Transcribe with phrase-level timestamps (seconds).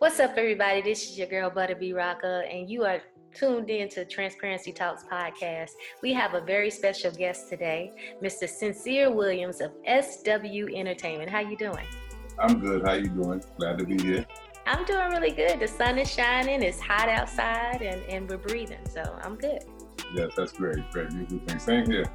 [0.00, 0.80] What's up, everybody?
[0.80, 3.02] This is your girl Butter B Rocka, and you are
[3.34, 5.72] tuned in to Transparency Talks podcast.
[6.02, 7.92] We have a very special guest today,
[8.22, 8.48] Mr.
[8.48, 11.28] Sincere Williams of SW Entertainment.
[11.28, 11.86] How you doing?
[12.38, 12.82] I'm good.
[12.86, 13.44] How you doing?
[13.58, 14.24] Glad to be here.
[14.64, 15.60] I'm doing really good.
[15.60, 16.62] The sun is shining.
[16.62, 19.64] It's hot outside, and, and we're breathing, so I'm good.
[20.14, 20.78] Yes, that's great.
[20.92, 21.58] Great, beautiful thing.
[21.58, 22.06] Same here.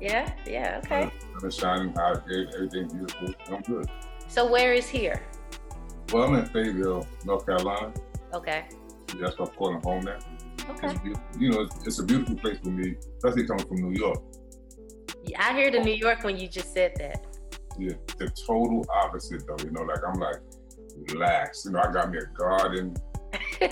[0.00, 1.10] Yeah, yeah, okay.
[1.40, 2.22] sun is shining, hot,
[2.54, 3.34] everything's beautiful.
[3.50, 3.90] I'm good.
[4.28, 5.20] So where is here?
[6.12, 7.92] Well, I'm in Fayetteville, North Carolina.
[8.34, 8.64] Okay.
[9.20, 10.18] That's what I'm calling home now.
[10.70, 10.94] Okay.
[11.38, 14.22] You know, it's, it's, a beautiful place for me, especially coming from New York.
[15.24, 17.26] Yeah, I hear the New York when you just said that.
[17.78, 19.56] Yeah, the total opposite though.
[19.64, 20.36] You know, like I'm like
[21.12, 21.64] relaxed.
[21.64, 22.96] You know, I got me a garden.
[23.32, 23.38] uh,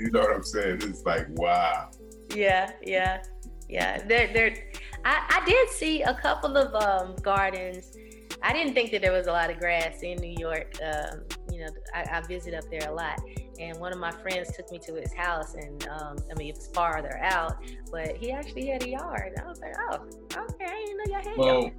[0.00, 0.80] you know what I'm saying?
[0.82, 1.90] It's like wow.
[2.34, 3.22] Yeah, yeah,
[3.68, 4.06] yeah.
[4.06, 4.56] There, there.
[5.04, 7.96] I, I did see a couple of um, gardens
[8.42, 10.76] I didn't think that there was a lot of grass in New York.
[10.82, 11.20] Um,
[11.52, 13.20] you know, I, I, visit up there a lot,
[13.60, 16.56] and one of my friends took me to his house, and um, I mean, it
[16.56, 17.56] was farther out,
[17.90, 19.34] but he actually had a yard.
[19.40, 19.96] I was like, oh,
[20.36, 21.70] okay, I didn't know y'all had well,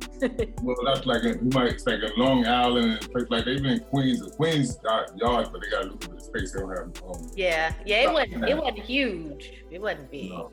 [0.63, 3.73] well, that's like a, you might expect a Long Island and place like they've been
[3.73, 4.21] in Queens.
[4.38, 6.53] Queens got yards, but they got a little bit of space.
[6.53, 7.03] They don't have.
[7.03, 8.47] Um, yeah, yeah, it wasn't.
[8.47, 9.51] It wasn't huge.
[9.71, 10.29] It wasn't big.
[10.29, 10.51] No.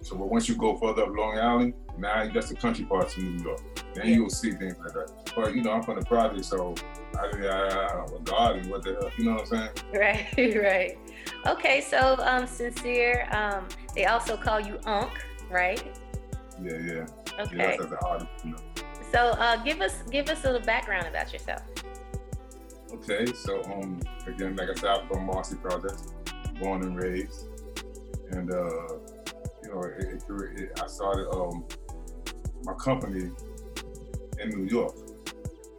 [0.00, 3.24] So, but once you go further up Long Island, now that's the country parts of
[3.24, 3.60] New York.
[3.94, 4.14] Then yeah.
[4.14, 5.32] you'll see things like that.
[5.34, 6.74] But you know, I'm from the project, so
[7.18, 8.70] I, I, I, garden.
[8.70, 9.10] What the hell?
[9.18, 9.70] You know what I'm saying?
[9.92, 10.98] Right, right.
[11.46, 13.28] Okay, so um, sincere.
[13.32, 15.10] Um, they also call you Unc,
[15.50, 15.82] right?
[16.62, 17.06] Yeah, yeah.
[17.40, 17.76] Okay.
[17.80, 18.58] Yeah, artist, you know.
[19.12, 21.62] So uh, give us give us a little background about yourself.
[22.92, 26.14] Okay, so um, again, like I said, I'm from Marcy Projects,
[26.60, 27.46] born and raised,
[28.30, 28.98] and uh,
[29.68, 31.64] you know, it, it, it, I started um,
[32.64, 33.30] my company
[34.40, 34.94] in New York.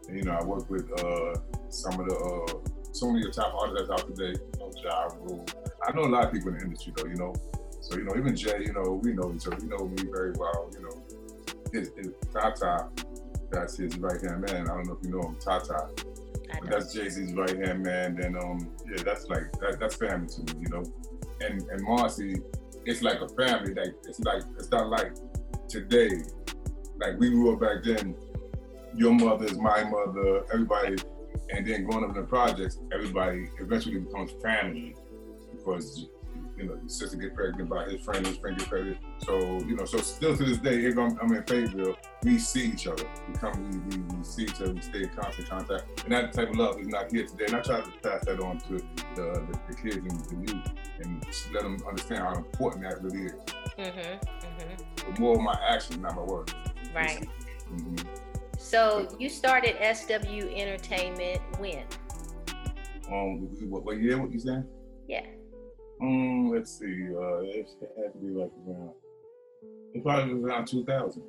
[0.07, 3.53] And, you know, I work with uh, some of the uh, some of your top
[3.55, 4.39] artists out today.
[4.53, 5.45] You know, Ja Rule.
[5.87, 7.05] I know a lot of people in the industry though.
[7.05, 7.33] You know,
[7.81, 8.63] so you know, even Jay.
[8.65, 9.57] You know, we know each other.
[9.61, 10.69] You know me very well.
[10.73, 11.03] You know,
[11.71, 12.89] his, his Tata.
[13.51, 14.69] That's his right hand man.
[14.69, 15.89] I don't know if you know him, Tata.
[16.61, 18.15] But that's Jay Z's right hand man.
[18.15, 20.61] Then um, yeah, that's like that, that's family to me.
[20.63, 20.83] You know,
[21.41, 22.41] and and Marcy,
[22.85, 23.73] it's like a family.
[23.73, 25.13] Like it's like it's not like
[25.67, 26.09] today.
[26.99, 28.15] Like we grew up back then
[28.95, 30.97] your mother is my mother, everybody,
[31.49, 34.95] and then going up in the projects, everybody eventually becomes family
[35.51, 36.09] because
[36.59, 38.97] you know your sister get pregnant by his friend, his friend get pregnant.
[39.19, 42.65] So you know, so still to this day, if I'm, I'm in Fayetteville, we see
[42.65, 43.05] each other.
[43.27, 46.33] We come, we, we, we, see each other, we stay in constant contact, and that
[46.33, 47.45] type of love is not here today.
[47.45, 48.83] And I try to pass that on to the,
[49.15, 50.67] the, the kids and the youth,
[51.01, 53.33] and let them understand how important that really is.
[53.77, 55.09] Mm-hmm, mm-hmm.
[55.09, 56.53] But more of my action, not my words.
[56.93, 57.25] Right.
[57.71, 57.95] Mm-hmm.
[58.57, 61.85] So you started SW Entertainment when?
[63.09, 64.21] Um, what, what year?
[64.21, 64.65] What you saying?
[65.07, 65.25] Yeah.
[66.01, 67.09] Um, let's see.
[67.13, 67.67] Uh, it
[67.97, 68.93] had to be like around.
[69.93, 71.23] It probably was around 2000.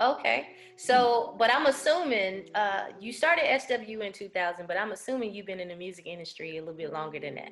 [0.00, 0.48] Okay.
[0.76, 5.60] So, but I'm assuming uh, you started SW in 2000, but I'm assuming you've been
[5.60, 7.50] in the music industry a little bit longer than that.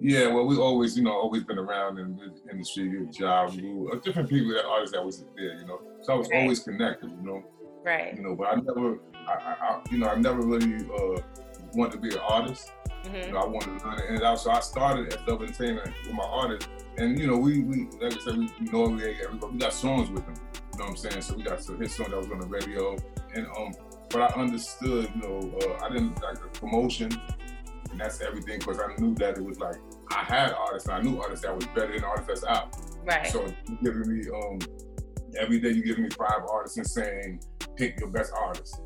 [0.00, 4.28] Yeah, well, we always, you know, always been around in the industry, job, uh, different
[4.28, 5.80] people, that artists that was there, you know.
[6.02, 6.42] So I was right.
[6.42, 7.42] always connected, you know.
[7.84, 8.16] Right.
[8.16, 11.22] You know, but I never, I, I you know, I never really uh,
[11.74, 12.72] wanted to be an artist.
[13.04, 13.16] Mm-hmm.
[13.16, 14.10] You know, I wanted to learn it.
[14.10, 16.68] And also, I started at Double Entertainment with my artist.
[16.96, 20.34] And, you know, we, we like I said, we we, we got songs with them.
[20.72, 21.22] You know what I'm saying?
[21.22, 22.96] So we got some his song that was on the radio.
[23.34, 23.72] And, um,
[24.10, 27.10] but I understood, you know, uh, I didn't like the promotion.
[27.90, 29.76] And that's everything because I knew that it was like,
[30.10, 32.76] I had artists, I knew artists that was better than artists that's out.
[33.04, 33.26] Right.
[33.26, 33.52] So
[33.82, 34.58] giving me, um,
[35.38, 37.40] every day you giving me five artists and saying,
[37.76, 38.80] pick your best artist.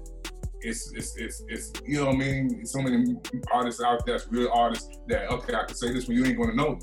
[0.66, 2.66] It's, it's, it's, it's, you know what I mean?
[2.66, 3.15] So many
[3.53, 6.56] artists out there, real artists that, okay, I can say this, but you ain't gonna
[6.56, 6.81] know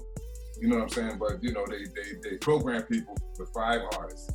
[0.62, 1.18] You know what I'm saying?
[1.20, 4.32] But, you know, they, they, they program people with five artists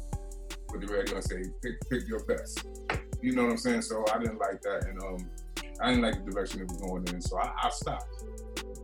[0.70, 2.66] with the radio and say, pick, pick your best.
[3.22, 3.80] You know what I'm saying?
[3.82, 4.84] So I didn't like that.
[4.86, 5.30] And um,
[5.80, 7.22] I didn't like the direction it was going in.
[7.22, 8.24] So I, I stopped.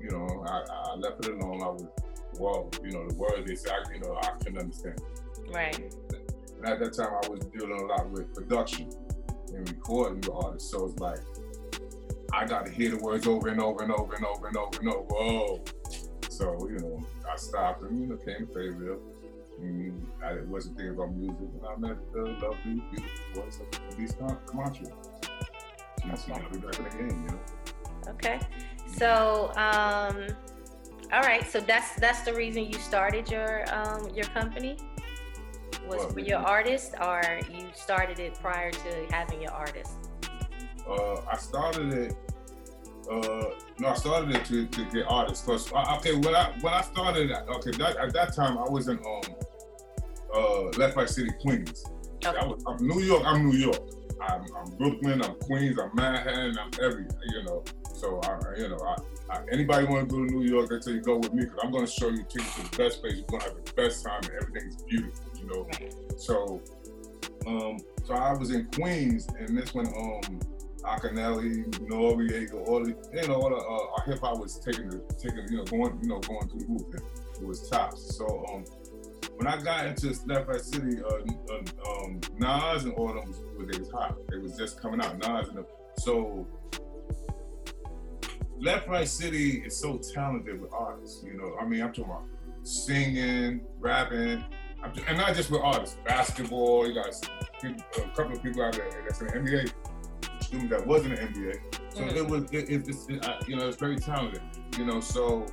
[0.01, 1.63] You know, I, I left it alone.
[1.63, 1.85] I was,
[2.39, 4.99] whoa, you know, the they say, I, you know, I couldn't understand.
[5.53, 5.79] Right.
[6.57, 8.89] And at that time, I was dealing a lot with production
[9.57, 10.71] and recording the artists.
[10.71, 11.21] So it's like,
[12.33, 14.79] I got to hear the words over and over and over and over and over
[14.81, 15.03] and over.
[15.09, 15.65] Whoa.
[16.29, 19.01] So, you know, I stopped and, you know, came to Fayetteville.
[19.61, 21.37] And I wasn't thinking about music.
[21.39, 24.15] And I met the lovely, beautiful voice of Elise
[24.47, 24.85] Camacho.
[26.03, 27.41] She's my back in the game, you know.
[28.09, 28.41] Okay.
[28.87, 30.27] So, um,
[31.13, 31.49] all right.
[31.49, 34.77] So that's that's the reason you started your um, your company
[35.87, 39.93] was for your artist, or you started it prior to having your artist?
[40.89, 42.17] Uh, I started it
[43.11, 45.47] uh, no, I started it to, to get artists.
[45.49, 48.99] Uh, okay, when I when I started, okay, that, at that time I was in
[48.99, 49.23] um
[50.33, 51.85] uh LeFrak City, Queens.
[52.25, 52.39] Okay.
[52.39, 53.23] I was, I'm New York.
[53.27, 53.81] I'm New York.
[54.23, 55.23] I'm, I'm Brooklyn.
[55.23, 55.79] I'm Queens.
[55.79, 56.59] I'm Manhattan.
[56.59, 57.63] I'm every you know.
[57.95, 60.93] So I, you know, I, I, anybody want to go to New York, they tell
[60.93, 63.15] you go with me because I'm going to show you you to the best place.
[63.17, 65.34] You're going to have the best time, and everything's beautiful.
[65.45, 66.17] You know.
[66.17, 66.63] So,
[67.47, 70.41] um, so I was in Queens, and this when um,
[70.85, 74.99] Akinyele, Noreaga, all the you know all the uh, our hip hop was taking the
[75.21, 76.83] taking you know going you know going through the roof.
[76.93, 77.03] and
[77.43, 78.17] It was tops.
[78.17, 78.65] So um,
[79.37, 83.69] when I got into LeFrak City, uh, uh, um, Nas and all them was, was
[83.71, 84.17] they was hot.
[84.31, 85.19] They was just coming out.
[85.19, 85.67] Nas and them.
[85.99, 86.47] So
[88.61, 91.25] LeFrak City is so talented with artists.
[91.25, 92.25] You know, I mean, I'm talking about
[92.63, 94.45] singing, rapping,
[94.85, 95.97] I'm ju- and not just with artists.
[96.05, 97.07] Basketball, you got
[97.65, 101.55] a couple of people out there that's in the NBA, that was in the NBA.
[101.95, 102.17] So Mhm.
[102.17, 104.43] it was, it, it, it's, it, you know, it's very talented.
[104.79, 105.47] You know, so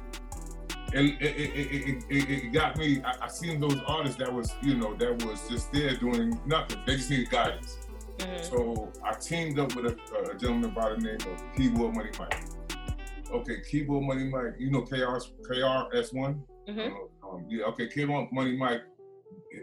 [0.94, 3.02] it, it, it, it, it, got me.
[3.04, 6.80] I, I seen those artists that was, you know, that was just there doing nothing.
[6.86, 7.78] They just needed guidance.
[8.18, 8.44] Mhm.
[8.50, 12.44] So I teamed up with a, a gentleman by the name of Keyboard Money Mike.
[13.32, 15.18] Okay, Keyboard Money Mike, you know KR,
[15.50, 16.44] KRS-One?
[16.68, 16.92] Mhm.
[17.24, 18.82] Um, yeah, okay, Keyboard Money Mike,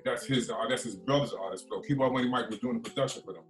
[0.05, 1.67] that's his, uh, that's his brother's artist.
[1.71, 3.45] So Keyboard Money Mike was doing the production for them.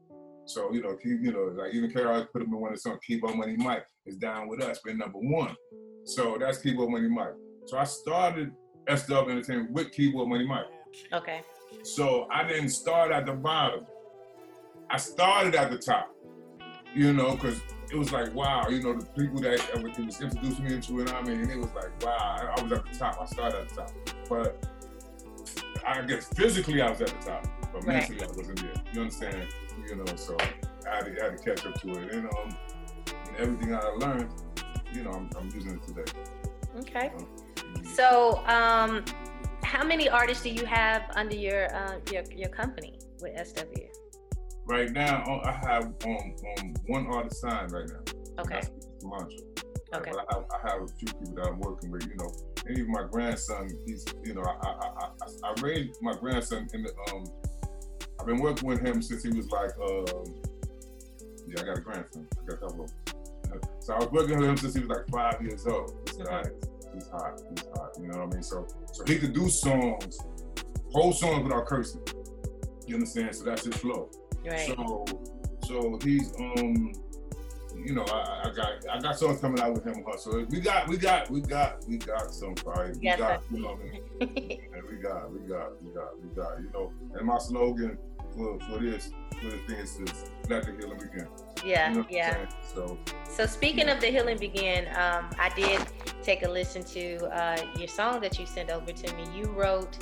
[0.47, 2.81] So, you know, he, you know, like even KR put him in one of the
[2.81, 5.55] songs, Keyboard Money Mike is down with us, been number one.
[6.05, 7.35] So that's Keyboard Money Mike.
[7.67, 8.53] So I started
[8.89, 10.65] SW Entertainment with Keyboard Money Mike.
[11.13, 11.43] Okay.
[11.83, 13.85] So I didn't start at the bottom.
[14.91, 16.15] I started at the top,
[16.95, 17.61] you know, because
[17.93, 21.13] it was like, wow, you know, the people that everything was introducing me into it,
[21.13, 23.19] I mean, it was like, wow, I was at the top.
[23.21, 23.93] I started at the top.
[24.29, 24.67] But
[25.89, 28.09] I guess physically I was at the top, but Right.
[28.09, 28.75] mentally I wasn't there.
[28.93, 29.49] You understand?
[29.89, 30.37] You know, so
[30.87, 32.13] I had to, I had to catch up to it.
[32.13, 32.57] And, um,
[33.07, 34.31] and everything I learned,
[34.93, 36.13] you know, I'm, I'm using it today.
[36.81, 37.11] Okay.
[37.17, 37.91] you know.
[37.91, 39.05] So, um,
[39.63, 43.65] how many artists do you have under your uh, your your company with SW?
[44.67, 48.43] Right now, uh, I have um, um, one artist signed right now.
[48.43, 48.61] Okay.
[48.61, 48.71] That's
[49.03, 49.48] Mantra.
[49.95, 50.11] Okay.
[50.11, 52.31] I have, I have a few people that I'm working with, you know,
[52.67, 56.69] and even my grandson, he's, you know, I, I, I, I- I raised my grandson
[56.75, 57.25] in the, um,
[58.21, 60.35] I've been working with him since he was like, um,
[61.47, 62.27] yeah, I got a grandson.
[62.33, 63.61] I got a couple of them.
[63.81, 65.95] So I was working with him since he was like five years old.
[66.07, 66.25] This Mhm.
[66.27, 68.43] guy, is- he's hot, he's hot, you know what I mean?
[68.43, 70.19] So, so he could do songs,
[70.93, 72.03] whole songs without cursing.
[72.87, 73.35] You understand?
[73.37, 74.11] So that's his flow.
[74.45, 74.67] Right.
[74.77, 75.05] So,
[75.65, 76.93] so he's um,
[77.85, 80.05] you know, I, I got I got songs coming out with him.
[80.07, 80.17] huh?
[80.17, 82.93] So we got we got we got we got some fire.
[82.95, 83.79] We Yes, got you know, what
[84.23, 84.61] I mean?
[84.75, 86.93] and we got we got we got we got you know.
[87.15, 87.99] And my slogan
[88.35, 89.11] for for this
[89.41, 91.29] for the thing is is let the healing begin.
[91.65, 91.91] yeah.
[91.91, 92.49] You know yeah.
[92.75, 92.99] So
[93.29, 95.81] So speaking of the healing begin, um, I did
[96.23, 99.25] take a listen to uh, your song that you sent over to me.
[99.35, 99.97] You wrote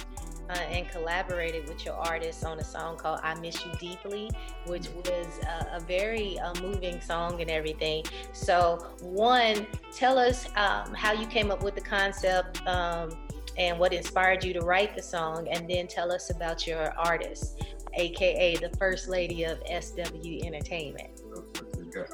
[0.50, 4.31] uh, and collaborated with your artist on a song called "I Miss You Deeply,"
[4.66, 8.04] which was a, a very uh, moving song and everything.
[8.32, 12.66] So, one, tell us um, how you came up with the concept.
[12.66, 13.16] Um,
[13.58, 17.64] and what inspired you to write the song, and then tell us about your artist,
[17.94, 21.22] aka the first lady of SW Entertainment.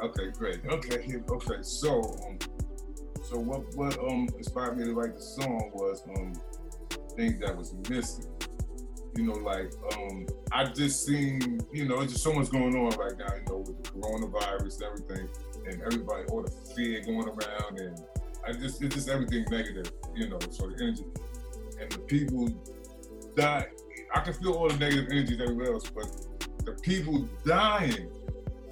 [0.00, 0.60] okay, great.
[0.66, 1.56] Okay, okay.
[1.62, 2.38] So um,
[3.32, 6.32] so what what um inspired me to write the song was um
[7.16, 8.26] things that was missing.
[9.14, 12.96] You know, like um, I just seen, you know, it's just so much going on
[12.98, 15.28] right now, you know, with the coronavirus and everything,
[15.66, 18.00] and everybody, all the fear going around, and
[18.46, 20.38] I just, it's just everything negative, you know.
[20.50, 21.04] So the energy
[21.78, 22.48] and the people
[23.36, 23.66] die.
[24.14, 26.06] I can feel all the negative energies everywhere else, but
[26.64, 28.10] the people dying,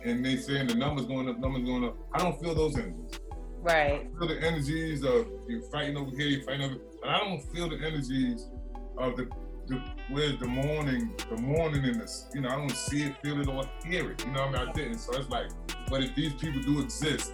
[0.04, 1.97] and they saying the numbers going up, numbers going up.
[2.14, 3.20] I don't feel those energies.
[3.62, 4.07] Right.
[4.14, 7.40] I feel the energies of you fighting over here, you fighting over, but I don't
[7.52, 8.49] feel the energies
[8.99, 9.29] of the,
[9.69, 13.40] the where's the morning, the morning in this, you know, I don't see it, feel
[13.40, 14.25] it, or hear it.
[14.25, 14.99] You know, what I mean, I didn't.
[14.99, 15.50] So it's like,
[15.88, 17.33] but if these people do exist,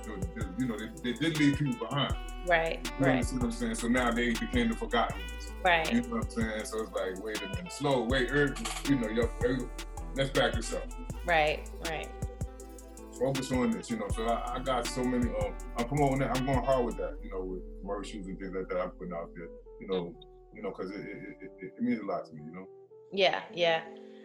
[0.58, 2.14] you know, they, they did leave people behind.
[2.46, 2.90] Right.
[2.98, 3.12] You Right.
[3.14, 3.74] understand what I'm saying?
[3.76, 5.52] So now they became the forgotten ones.
[5.64, 5.92] Right.
[5.92, 6.64] You know what I'm saying?
[6.64, 9.68] So it's like, wait a minute, slow, wait, urgent, you know, yo, yo,
[10.14, 10.84] let's back this up.
[11.24, 11.68] Right.
[11.86, 12.08] Right.
[13.18, 14.08] Focus on this, you know.
[14.14, 15.26] So I, I got so many.
[15.26, 16.36] Um, I'm promoting that.
[16.36, 18.80] I'm going hard with that, you know, with commercials and things like that.
[18.80, 19.48] I'm putting out there,
[19.80, 20.14] you know,
[20.54, 22.66] you know, because it, it, it, it, means a lot to me, you know.
[23.12, 23.42] Yeah.
[23.52, 23.82] Yeah.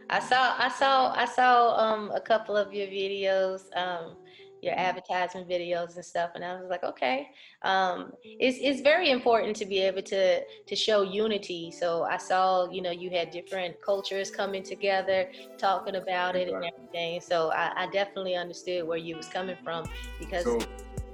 [0.10, 0.55] I saw.
[0.57, 1.13] I saw.
[1.15, 3.62] I saw um, a couple of your videos.
[3.77, 4.17] Um,
[4.61, 7.29] your advertisement videos and stuff and i was like okay.
[7.63, 11.71] Um, it's, it's very important to be able to to show unity.
[11.71, 16.63] So i saw you know you had different cultures coming together talking about it and
[16.63, 17.21] everything.
[17.21, 19.85] So I, I definitely understood where you was coming from
[20.19, 20.59] because So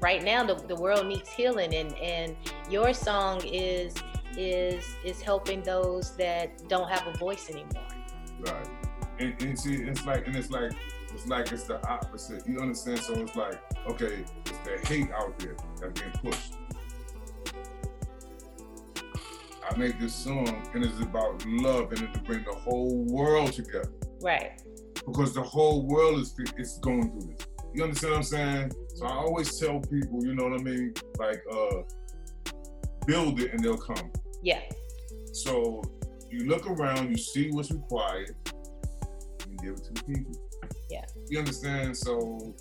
[0.01, 2.35] right now the, the world needs healing and and
[2.69, 3.93] your song is
[4.37, 7.87] is is helping those that don't have a voice anymore.
[8.39, 8.67] Right.
[9.19, 10.73] And, and see it's like and it's like
[11.17, 15.37] it's like it's the opposite you understand so it's like okay it's the hate out
[15.39, 16.53] there that's being pushed
[19.69, 23.51] I make this song and it's about love and it's to bring the whole world
[23.51, 23.91] together.
[24.21, 24.61] Right.
[25.05, 27.47] Because the whole world is is going through this.
[27.73, 28.71] You understand what I'm saying?
[28.95, 30.93] So I always tell people, you know what I mean?
[31.19, 31.81] Like, uh,
[33.05, 34.09] build it and they'll come.
[34.41, 34.61] Yeah.
[35.33, 35.83] So
[36.31, 40.46] you look around, you see what's required, and give it to the people.
[41.29, 41.95] You understand?
[41.95, 42.55] So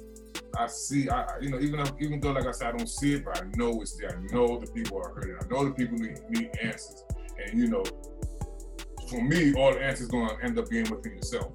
[0.58, 3.14] I see, I you know, even though, even though like I said, I don't see
[3.14, 4.18] it, but I know it's there.
[4.18, 5.36] I know the people are hurting.
[5.40, 7.04] I know the people need, need answers.
[7.38, 7.84] And you know,
[9.08, 11.52] for me, all the answers going to end up being within yourself.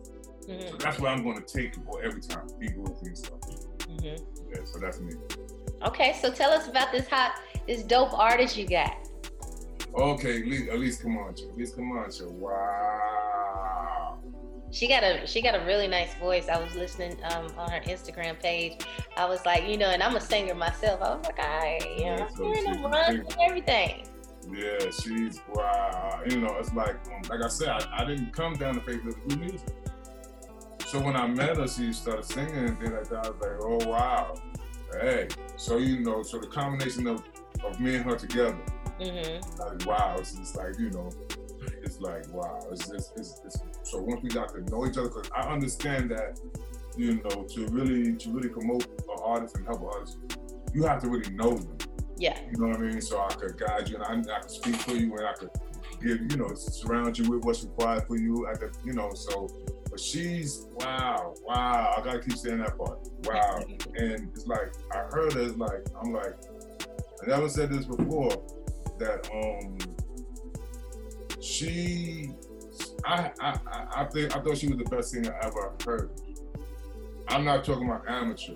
[0.48, 0.70] Mm-hmm.
[0.70, 2.48] So that's what I'm going to take for every time.
[2.60, 3.42] Be within yourself.
[3.42, 4.52] Mm-hmm.
[4.52, 5.14] Yeah, so that's me.
[5.86, 8.96] Okay, so tell us about this hot, this dope artist you got.
[9.96, 10.42] Okay,
[10.72, 11.50] Elise Camacho.
[11.54, 12.30] Elise Camacho.
[12.30, 13.41] Wow.
[14.72, 16.48] She got a she got a really nice voice.
[16.48, 18.80] I was listening um, on her Instagram page.
[19.18, 21.02] I was like, you know, and I'm a singer myself.
[21.02, 24.08] I was like, I, you know, yeah, I'm hearing them run and everything.
[24.50, 26.22] Yeah, she's wow.
[26.28, 29.04] You know, it's like um, like I said, I, I, didn't come down to faith
[29.04, 29.62] with music.
[30.86, 34.36] So when I met her, she started singing, and then I was like, oh wow,
[35.00, 35.28] hey.
[35.58, 37.24] So you know, so the combination of
[37.64, 38.58] of me and her together,
[39.00, 39.62] mm-hmm.
[39.62, 41.10] like wow, it's just like you know,
[41.84, 43.66] it's like wow, it's just it's, it's so
[44.02, 46.40] once we got to know each other, because I understand that
[46.98, 50.18] you know to really to really promote an artist and help an artist,
[50.74, 51.78] you have to really know them.
[52.18, 52.38] Yeah.
[52.52, 53.02] You know what I mean?
[53.02, 55.50] So I could guide you and I, I could speak for you and I could
[56.02, 58.48] give, you know, surround you with what's required for you.
[58.48, 59.48] I could, you know, so,
[59.90, 61.96] but she's, wow, wow.
[61.98, 63.00] I gotta keep saying that part.
[63.26, 63.64] Wow.
[63.96, 66.36] and it's like, I heard it, it's like, I'm like,
[67.24, 68.44] I never said this before,
[69.00, 69.78] that, um,
[71.42, 72.32] she,
[73.06, 73.60] I, I,
[73.96, 76.12] I think, I thought she was the best singer I ever heard.
[77.28, 78.56] I'm not talking about amateur.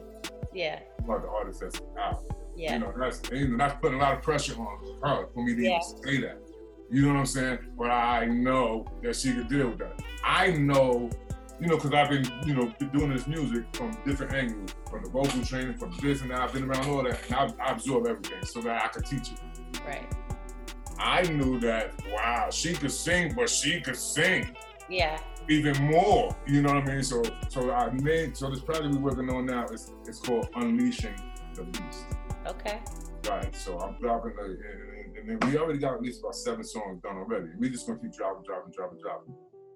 [0.54, 0.80] Yeah.
[1.00, 2.24] About the artist that's out.
[2.56, 2.74] Yeah.
[2.74, 5.56] You know, that's you know, that's putting a lot of pressure on her for me
[5.56, 5.80] to yeah.
[5.80, 6.42] even say that.
[6.90, 7.60] You know what I'm saying?
[7.78, 10.02] But I know that she could deal with that.
[10.24, 11.10] I know,
[11.60, 15.10] you know, because I've been, you know, doing this music from different angles, from the
[15.10, 16.42] vocal training, from this and that.
[16.42, 19.32] I've been around all that, and I, I absorb everything so that I could teach
[19.32, 19.40] it.
[19.86, 20.06] Right.
[21.00, 21.94] I knew that.
[22.12, 24.56] Wow, she could sing, but she could sing.
[24.90, 25.20] Yeah.
[25.50, 27.04] Even more, you know what I mean?
[27.04, 28.36] So, so I made.
[28.36, 31.16] So this project we're working on now is it's called Unleashing
[31.54, 32.06] the Beast.
[32.48, 32.82] Okay.
[33.30, 33.56] Right.
[33.56, 37.02] So I'm dropping, the, and, and, then we already got at least about seven songs
[37.02, 37.48] done already.
[37.58, 39.34] We just gonna keep dropping, dropping, dropping, dropping.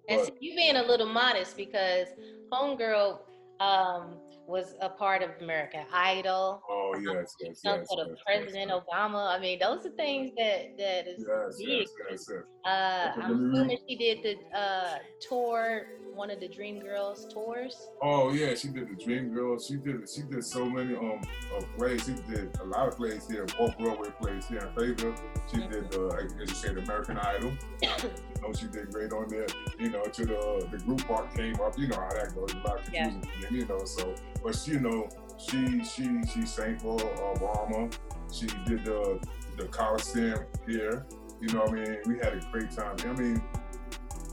[0.07, 2.07] And so you being a little modest because
[2.51, 3.19] Homegirl
[3.59, 6.61] um, was a part of American Idol.
[6.69, 7.87] Oh yes, yes, yes.
[7.87, 9.35] For the yes, President yes, Obama.
[9.35, 11.67] I mean, those are things that that is yes, big.
[11.67, 12.43] Yes, yes, yes.
[12.65, 15.85] Uh, I'm assuming she did the uh, tour
[16.19, 17.87] one of the Dream Girls tours?
[18.01, 19.65] Oh yeah, she did the Dream Girls.
[19.65, 21.21] She did she did so many um
[21.55, 22.03] of plays.
[22.05, 25.15] She did a lot of plays here, both Broadway plays here in Fayetteville.
[25.49, 25.71] She mm-hmm.
[25.71, 27.53] did uh, as you say, the American Idol.
[27.81, 29.47] you know, she did great on there.
[29.79, 31.79] You know, to the the group part came up.
[31.79, 32.53] You know how that goes.
[32.53, 33.23] A lot of confusion.
[33.41, 33.49] Yeah.
[33.49, 35.07] You know, so but she, you know,
[35.37, 37.89] she she she sang for Obama.
[38.29, 41.05] She did the the Coliseum here.
[41.39, 42.97] You know, what I mean, we had a great time.
[43.05, 43.41] I mean,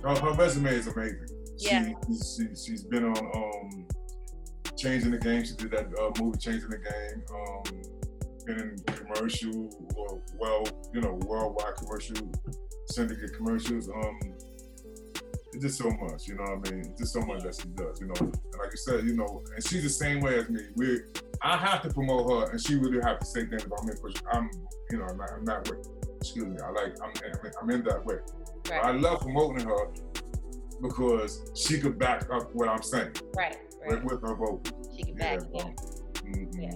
[0.02, 1.35] her, her resume is amazing.
[1.58, 1.92] Yeah.
[2.08, 3.86] She, she, has been on um,
[4.76, 5.44] Changing the Game.
[5.44, 7.22] She did that uh, movie Changing the Game.
[7.32, 7.96] Um,
[8.46, 12.16] been in commercial, well, well, you know, worldwide commercial,
[12.86, 13.88] syndicate commercials.
[13.88, 14.18] Um,
[15.52, 16.80] it's just so much, you know what I mean?
[16.80, 18.14] It's just so much that she does, you know.
[18.18, 20.60] And like you said, you know, and she's the same way as me.
[20.76, 20.98] We,
[21.42, 24.22] I have to promote her, and she really have to say things about me because
[24.32, 24.50] I'm,
[24.90, 25.88] you know, I'm not, I'm not with.
[26.20, 26.56] Excuse me.
[26.60, 27.12] I like, I'm,
[27.62, 28.16] I'm in that way.
[28.70, 28.84] Right.
[28.84, 29.92] I love promoting her
[30.80, 33.12] because she could back up what I'm saying.
[33.36, 33.56] Right.
[33.80, 34.04] right.
[34.04, 34.70] With, with her vote.
[34.96, 35.64] She could back yeah.
[36.26, 36.60] Mm-hmm.
[36.60, 36.70] Yeah.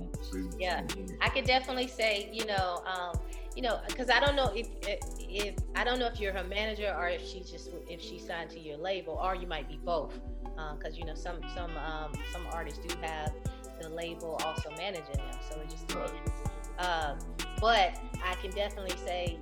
[0.58, 0.82] yeah.
[0.82, 1.16] Mm-hmm.
[1.20, 3.18] I could definitely say, you know, um,
[3.56, 4.68] you know, because I don't know if
[5.18, 8.50] if I don't know if you're her manager or if she just if she signed
[8.50, 10.18] to your label, or you might be both.
[10.42, 13.32] Because uh, you know, some some um, some artists do have
[13.80, 16.12] the label also managing them, so it just depends.
[16.78, 17.18] Um,
[17.60, 19.38] but I can definitely say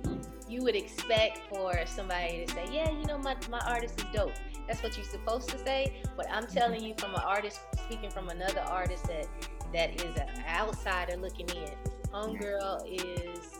[0.49, 4.33] you would expect for somebody to say, yeah, you know, my, my artist is dope.
[4.67, 6.01] That's what you're supposed to say.
[6.17, 9.27] But I'm telling you from an artist, speaking from another artist that
[9.73, 11.71] that is an outsider looking in.
[12.11, 13.59] Homegirl is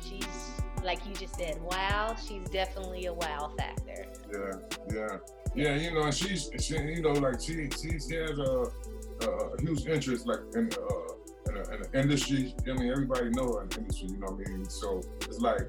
[0.00, 0.52] she's
[0.84, 2.16] like you just said, wow.
[2.16, 4.06] She's definitely a wow factor.
[4.32, 4.52] Yeah,
[4.92, 5.16] yeah,
[5.54, 5.76] yeah.
[5.76, 8.66] You know, she's she, you know, like she she, has a,
[9.26, 12.54] a huge interest like in uh, in, the industry.
[12.68, 14.08] I mean, everybody know in the industry.
[14.08, 14.64] You know what I mean?
[14.68, 15.68] So it's like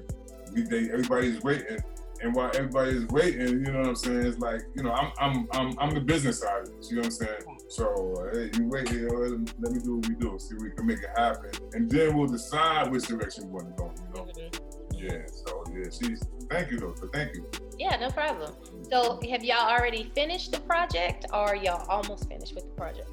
[0.62, 1.78] they everybody's waiting,
[2.22, 4.26] and while everybody's waiting, you know what I'm saying?
[4.26, 6.86] It's like you know I'm I'm I'm, I'm the business side of it.
[6.88, 7.58] You know what I'm saying?
[7.68, 9.08] So hey, you wait here.
[9.10, 10.38] Let me do what we do.
[10.38, 13.76] See, if we can make it happen, and then we'll decide which direction we want
[13.76, 13.92] to go.
[13.96, 14.30] You know?
[14.30, 15.04] Mm-hmm.
[15.04, 15.26] Yeah.
[15.26, 16.22] So yeah, she's.
[16.50, 16.94] Thank you though.
[16.94, 17.48] So thank you.
[17.78, 18.54] Yeah, no problem.
[18.90, 23.10] So have y'all already finished the project, or y'all almost finished with the project?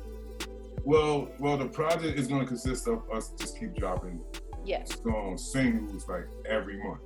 [0.84, 4.20] Well, well, the project is going to consist of us just keep dropping
[4.66, 5.00] yes.
[5.04, 7.02] songs, singles like every month.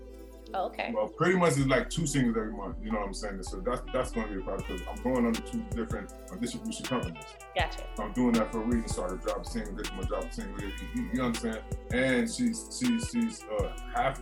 [0.55, 0.91] Oh, okay.
[0.95, 2.77] Well, pretty much it's like two singles every month.
[2.81, 3.43] You know what I'm saying?
[3.43, 6.35] So that's that's going to be a project because I'm going under two different uh,
[6.35, 7.23] distribution companies.
[7.57, 7.83] Gotcha.
[7.99, 8.87] I'm doing that for a reason.
[8.87, 10.61] So I could drop a single, this one drop a single.
[10.61, 11.59] You, you, you understand?
[11.91, 14.21] And she's she's she's uh, half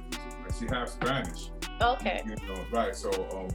[0.60, 1.52] she half Spanish.
[1.80, 2.24] Okay.
[2.26, 2.96] You know, right?
[2.96, 3.50] So um,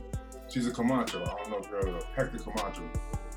[0.49, 1.23] she's a Camacho.
[1.23, 2.88] I don't know if you heard of Hector Camacho.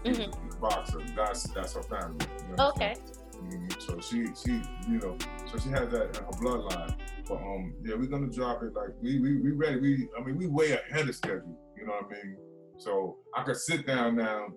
[0.05, 0.60] Mm-hmm.
[0.60, 1.01] boxer.
[1.15, 2.25] That's that's her family.
[2.48, 2.95] You know okay.
[3.36, 3.79] Mm-hmm.
[3.79, 5.17] So she she you know
[5.51, 6.95] so she has that in her bloodline.
[7.31, 9.79] But um yeah, we're gonna drop it like we we we ready.
[9.79, 11.57] We I mean we way ahead of schedule.
[11.77, 12.38] You know what I mean?
[12.77, 14.47] So I could sit down now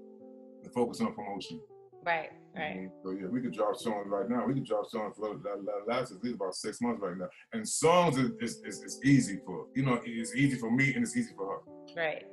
[0.65, 1.61] and focus on promotion.
[2.05, 2.77] Right, right.
[2.77, 2.87] Mm-hmm.
[3.05, 4.45] So yeah, we could drop songs right now.
[4.45, 7.29] We could drop songs for that last at least about six months right now.
[7.53, 11.05] And songs is, is, is, is easy for you know it's easy for me and
[11.05, 11.61] it's easy for her.
[11.97, 12.25] Right.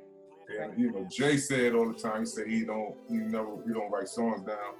[0.60, 2.20] And you know, Jay said all the time.
[2.20, 4.74] He said he don't, he never, he don't write songs down.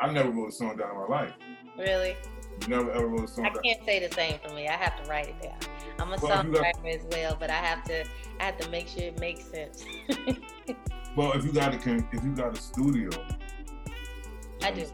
[0.00, 1.32] I never wrote a song down in my life.
[1.78, 2.16] Really?
[2.68, 3.46] Never ever wrote a song.
[3.46, 4.68] I can't say the same for me.
[4.68, 5.58] I have to write it down.
[5.98, 8.04] I'm a well, songwriter as well, but I have to,
[8.40, 9.84] I have to make sure it makes sense.
[11.16, 13.10] well, if you got a, if you got a studio,
[14.62, 14.86] I um, do.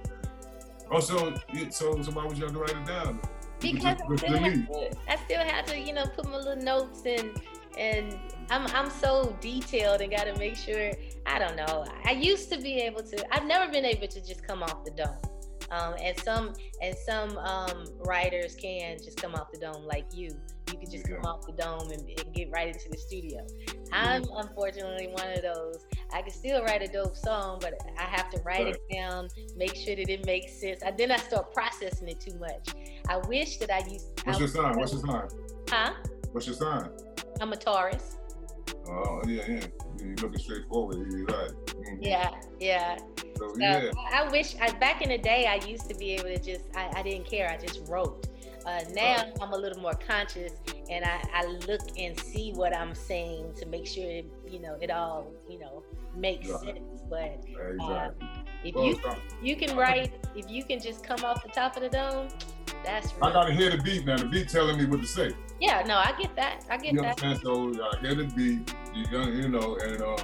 [0.91, 1.35] Oh, so
[1.71, 3.21] so so why would you have to write it down?
[3.61, 7.03] Because I still, have to, I still have to, you know, put my little notes
[7.05, 7.33] and
[7.77, 8.19] and
[8.51, 10.93] I'm I'm so detailed and got to make sure.
[11.27, 11.85] I don't know.
[12.05, 13.35] I used to be able to.
[13.35, 15.17] I've never been able to just come off the dome.
[15.71, 20.31] Um, and some and some um, writers can just come off the dome like you.
[20.73, 23.47] You can just come off the dome and, and, get right into the studio.
[23.91, 25.87] I'm unfortunately one of those.
[26.13, 28.75] I can still write a dope song, but I have to write right.
[28.75, 30.83] it down, make sure that it makes sense.
[30.83, 32.75] I, then I start processing it too much.
[33.09, 34.21] I wish that I used.
[34.25, 34.79] What's I your sign?
[34.79, 35.29] What's your sign?
[35.71, 35.93] Huh?
[36.33, 36.91] What's your sign?
[37.41, 38.18] I'm a Taurus.
[38.89, 39.61] Oh yeah, yeah.
[39.99, 41.11] You're looking straightforward.
[41.11, 41.51] You're right.
[41.51, 42.03] Mm-hmm.
[42.03, 42.99] Yeah, yeah.
[43.37, 43.91] So, so yeah.
[44.13, 46.91] I, wish I, back in the day I used to be able to just I,
[46.97, 47.51] I didn't care.
[47.51, 48.27] I just wrote.
[48.67, 49.33] Uh, now right.
[49.41, 50.53] I'm a little more conscious
[50.91, 54.77] and I, I, look and see what I'm saying to make sure it, you know
[54.79, 56.61] it all you know makes right.
[56.61, 57.03] sense.
[57.09, 57.45] But
[57.81, 58.11] uh,
[58.65, 59.01] if well, you
[59.43, 62.29] you can write if you can just come off the top of the dome,
[62.85, 63.31] that's right.
[63.31, 64.17] I gotta hear the beat now.
[64.17, 65.33] The beat telling me what to say.
[65.61, 66.65] Yeah, no, I get that.
[66.71, 67.23] I get you that.
[67.23, 67.41] Understand?
[67.43, 70.19] So I hear the beat, you, you know, and um.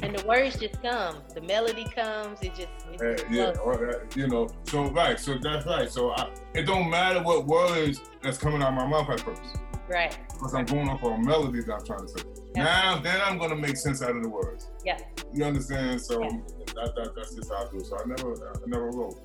[0.00, 1.16] And the words just come.
[1.34, 2.40] The melody comes.
[2.40, 2.68] It just.
[2.92, 4.48] It yeah, or, you know.
[4.64, 5.18] So right.
[5.18, 5.90] So that's right.
[5.90, 9.42] So I, it don't matter what words that's coming out of my mouth at first.
[9.88, 10.16] Right.
[10.28, 12.22] Because I'm going off of a melody that I'm trying to say.
[12.54, 12.64] Yeah.
[12.64, 14.70] Now, then I'm gonna make sense out of the words.
[14.84, 14.98] Yeah.
[15.34, 16.00] You understand?
[16.00, 16.30] So yeah.
[16.76, 17.80] that, that, that's just how I do.
[17.80, 19.18] So I never, I never wrote.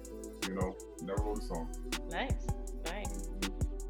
[0.47, 1.69] You know, never wrote a song.
[2.09, 2.47] Nice.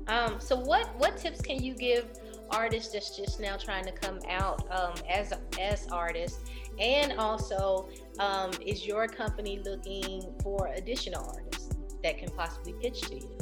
[0.07, 2.07] Um, so what what tips can you give
[2.51, 6.39] artists that's just now trying to come out um, as as artists,
[6.79, 7.89] and also
[8.19, 11.69] um, is your company looking for additional artists
[12.03, 13.37] that can possibly pitch to you?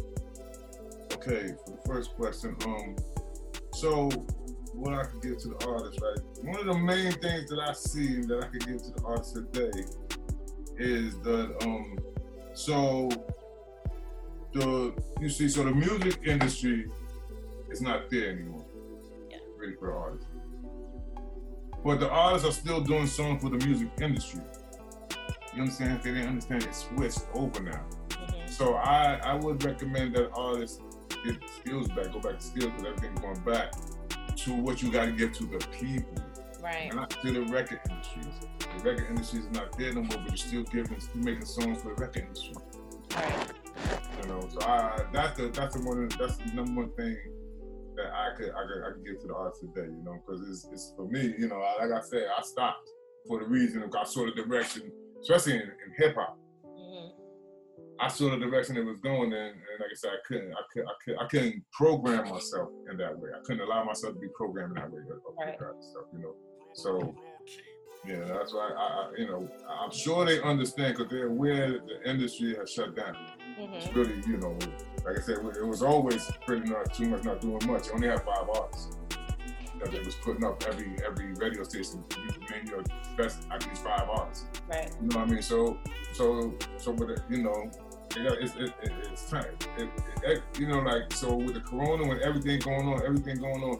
[1.13, 2.95] Okay, for the first question, um,
[3.74, 4.10] so
[4.74, 6.45] what I can give to the artists, right?
[6.45, 9.34] One of the main things that I see that I can give to the artists
[9.34, 9.84] today
[10.78, 11.97] is that um,
[12.54, 13.10] so
[14.54, 16.90] the you see, so the music industry
[17.70, 18.66] is not there anymore.
[19.30, 19.38] Yeah.
[19.58, 20.28] Really for artists.
[21.84, 24.42] But the artists are still doing songs for the music industry.
[25.56, 26.02] You understand?
[26.04, 27.84] They didn't understand it switched over now.
[28.10, 28.48] Mm-hmm.
[28.52, 30.80] So I, I would recommend that artists
[31.24, 33.74] get skills back, go back to skills because everything's going back
[34.36, 36.24] to what you got to give to the people.
[36.62, 36.93] Right.
[36.93, 38.28] And to the record industries.
[38.60, 41.82] The record industry is not there no more, but you're still giving, still making songs
[41.82, 42.56] for the record industry.
[43.15, 43.52] Right.
[44.21, 47.17] You know, so I, that's the that's the one that's the number one thing
[47.95, 49.88] that I could I could, I could give to the artist today.
[49.89, 51.34] You know, because it's, it's for me.
[51.38, 52.88] You know, like I said, I stopped
[53.28, 56.38] for the reason I saw the direction, especially in, in hip hop.
[56.65, 57.10] Mm-hmm.
[58.00, 60.62] I saw the direction it was going in, and like I said, I couldn't, I
[60.71, 63.30] could, I could, I couldn't program myself in that way.
[63.36, 65.02] I couldn't allow myself to be programmed in that way.
[65.39, 65.58] Right.
[65.58, 66.36] Stuff, you know.
[66.74, 67.16] So
[68.06, 71.86] yeah, that's why I, I, you know, I'm sure they understand because they're aware that
[71.86, 73.16] the industry has shut down.
[73.60, 73.74] Mm-hmm.
[73.76, 74.58] It's really, you know,
[75.06, 77.88] like I said, it was always pretty much too much, not doing much.
[77.88, 78.98] You only had five artists
[79.80, 82.04] that they was putting up every every radio station.
[82.18, 82.84] You name your
[83.18, 84.46] best at least five artists.
[84.68, 84.92] Right.
[85.00, 85.42] You know what I mean?
[85.44, 85.78] So,
[86.14, 87.70] so, so, with it, you know,
[88.16, 89.46] it's, it, it, it's time.
[89.78, 89.90] It,
[90.24, 93.80] it, you know, like so with the corona, when everything going on, everything going on,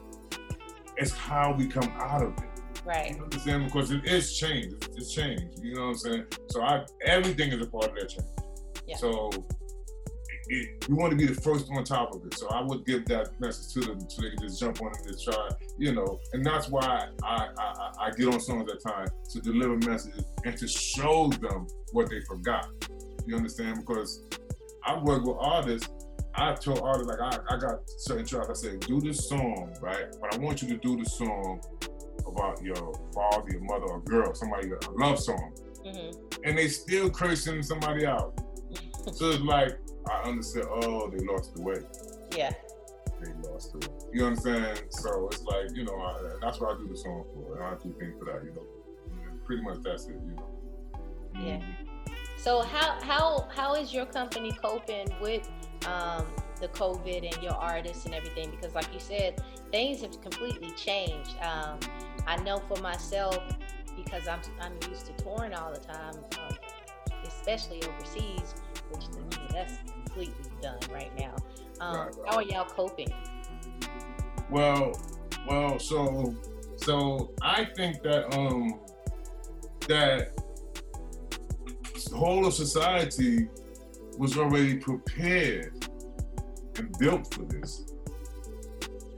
[0.96, 2.51] it's how we come out of it.
[2.84, 3.16] Right.
[3.16, 3.64] You understand?
[3.66, 4.72] Because it is change.
[4.72, 5.40] It's, it's change.
[5.62, 6.24] You know what I'm saying?
[6.50, 8.28] So I everything is a part of that change.
[8.86, 8.96] Yeah.
[8.96, 9.30] So
[10.48, 12.36] it, you want to be the first on top of it.
[12.36, 15.06] So I would give that message to them so they can just jump on it
[15.06, 16.18] and try, you know.
[16.32, 20.56] And that's why I, I, I get on songs at times to deliver messages and
[20.56, 22.68] to show them what they forgot.
[23.26, 23.78] You understand?
[23.86, 24.24] Because
[24.84, 25.88] I work with artists.
[26.34, 28.48] I told artists like I, I got certain tracks.
[28.48, 30.06] I said, do this song, right?
[30.20, 31.60] But I want you to do the song
[32.26, 35.52] about your father, your mother, or girl, somebody a love song,
[35.84, 36.42] mm-hmm.
[36.44, 38.38] and they still cursing somebody out.
[39.12, 39.78] so it's like
[40.10, 40.66] I understand.
[40.70, 41.80] Oh, they lost the way.
[42.36, 42.50] Yeah.
[43.20, 43.94] They lost the way.
[44.12, 44.82] You understand?
[44.90, 47.56] So it's like you know I, that's what I do the song for.
[47.56, 48.44] And I do things for that.
[48.44, 48.66] You know,
[49.28, 50.12] and pretty much that's it.
[50.14, 50.48] You know.
[51.34, 51.56] Yeah.
[51.56, 51.92] Mm-hmm.
[52.36, 55.48] So how how how is your company coping with
[55.86, 56.26] um,
[56.60, 58.50] the COVID and your artists and everything?
[58.50, 59.40] Because like you said,
[59.72, 61.34] things have completely changed.
[61.42, 61.80] Um,
[62.26, 63.42] I know for myself
[63.96, 66.56] because I'm I'm used to touring all the time, um,
[67.26, 68.54] especially overseas,
[68.90, 69.04] which
[69.50, 71.34] that's completely done right now.
[71.80, 72.28] Um, right, right.
[72.28, 73.12] How are y'all coping?
[74.50, 74.92] Well,
[75.48, 76.36] well, so
[76.76, 78.80] so I think that um
[79.88, 80.36] that
[82.10, 83.48] the whole of society
[84.18, 85.86] was already prepared
[86.76, 87.91] and built for this.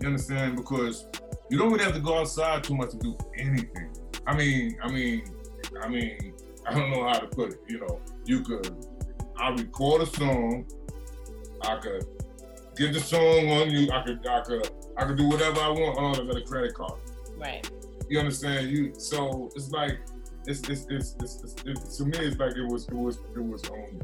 [0.05, 0.57] You understand?
[0.57, 1.07] Because
[1.49, 3.91] you don't really have to go outside too much to do anything.
[4.27, 5.25] I mean, I mean,
[5.83, 6.35] I mean,
[6.67, 7.61] I don't know how to put it.
[7.67, 8.71] You know, you could,
[9.39, 10.67] I record a song,
[11.63, 12.05] I could
[12.77, 15.97] get the song on you, I could, I could, I could do whatever I want
[16.21, 17.01] on a credit card.
[17.39, 17.67] Right.
[18.11, 18.69] You understand?
[18.69, 20.01] You so it's like
[20.47, 23.43] it's it's it's, it's, it's, it's to me it's like it was it was it
[23.43, 24.03] was um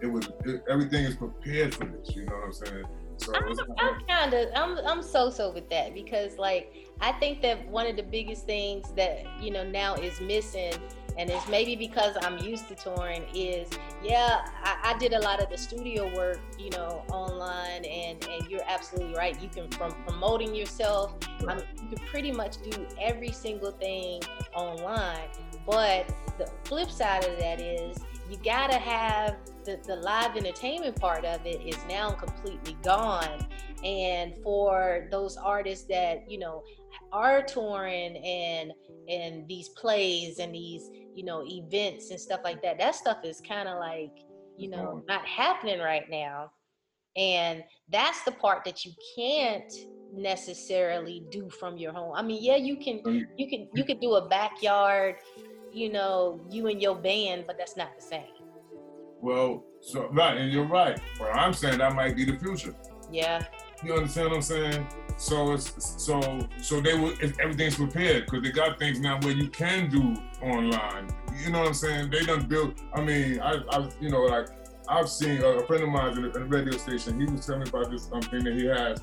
[0.00, 2.16] it was it, everything is prepared for this.
[2.16, 2.84] You know what I'm saying?
[3.22, 7.42] So I'm, I'm kind of I'm I'm so so with that because like I think
[7.42, 10.74] that one of the biggest things that you know now is missing
[11.18, 13.68] and it's maybe because I'm used to touring is
[14.02, 18.48] yeah I, I, did a lot of the studio work you know online and and
[18.48, 19.40] you're absolutely right.
[19.40, 21.14] You can from promoting yourself
[21.46, 24.22] I mean, you can pretty much do every single thing
[24.54, 25.28] online.
[25.66, 27.98] But the flip side of that is
[28.32, 33.46] you gotta have the, the live entertainment part of it is now completely gone.
[33.84, 36.62] And for those artists that, you know,
[37.12, 38.72] are touring and
[39.08, 43.42] and these plays and these, you know, events and stuff like that, that stuff is
[43.46, 44.24] kind of like,
[44.56, 45.06] you know, mm-hmm.
[45.06, 46.52] not happening right now.
[47.14, 49.70] And that's the part that you can't
[50.14, 52.14] necessarily do from your home.
[52.14, 55.16] I mean, yeah, you can you can you can do a backyard,
[55.72, 58.26] you know, you and your band, but that's not the same.
[59.20, 61.00] Well, so right, and you're right.
[61.18, 62.74] But I'm saying that might be the future.
[63.10, 63.44] Yeah.
[63.84, 64.86] You understand what I'm saying?
[65.16, 69.48] So it's so so they will everything's prepared because they got things now where you
[69.48, 71.08] can do online.
[71.36, 72.10] You know what I'm saying?
[72.10, 72.80] They done built.
[72.94, 74.48] I mean, I, I you know like
[74.88, 77.20] I've seen a friend of mine in a, a radio station.
[77.20, 79.00] He was telling me about this um, thing that he has.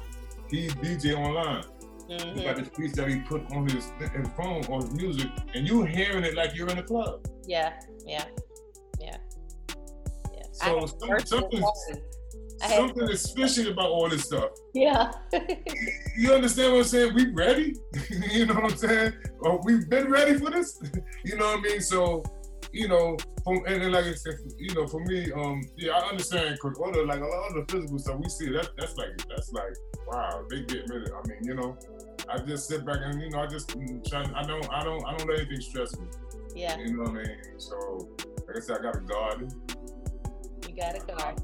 [0.49, 1.63] He DJ online.
[2.09, 2.39] Mm-hmm.
[2.39, 5.67] He got this piece that he put on his, his phone on his music, and
[5.67, 7.27] you hearing it like you're in a club.
[7.45, 7.73] Yeah,
[8.05, 8.25] yeah.
[8.99, 9.17] Yeah,
[10.33, 10.43] yeah.
[10.51, 11.63] So some, something,
[12.67, 14.49] something is fishy about all this stuff.
[14.73, 15.11] Yeah.
[16.17, 17.13] you understand what I'm saying?
[17.13, 17.75] We ready?
[18.31, 19.13] you know what I'm saying?
[19.41, 20.81] Or we've been ready for this.
[21.23, 21.81] you know what I mean?
[21.81, 22.23] So,
[22.71, 26.09] you know, from and then like I said, you know, for me, um, yeah, I
[26.09, 28.95] understand because all the like a lot of the physical stuff we see, that that's
[28.97, 29.73] like that's like
[30.07, 31.13] wow, they get rid of.
[31.13, 31.77] I mean, you know,
[32.27, 33.69] I just sit back and you know, I just
[34.07, 34.23] try.
[34.35, 36.07] I don't, I don't, I don't let anything stress me.
[36.55, 36.77] Yeah.
[36.77, 37.37] You know what I mean?
[37.57, 38.09] So,
[38.47, 39.49] like I said, I got a garden
[40.67, 41.35] You got a car.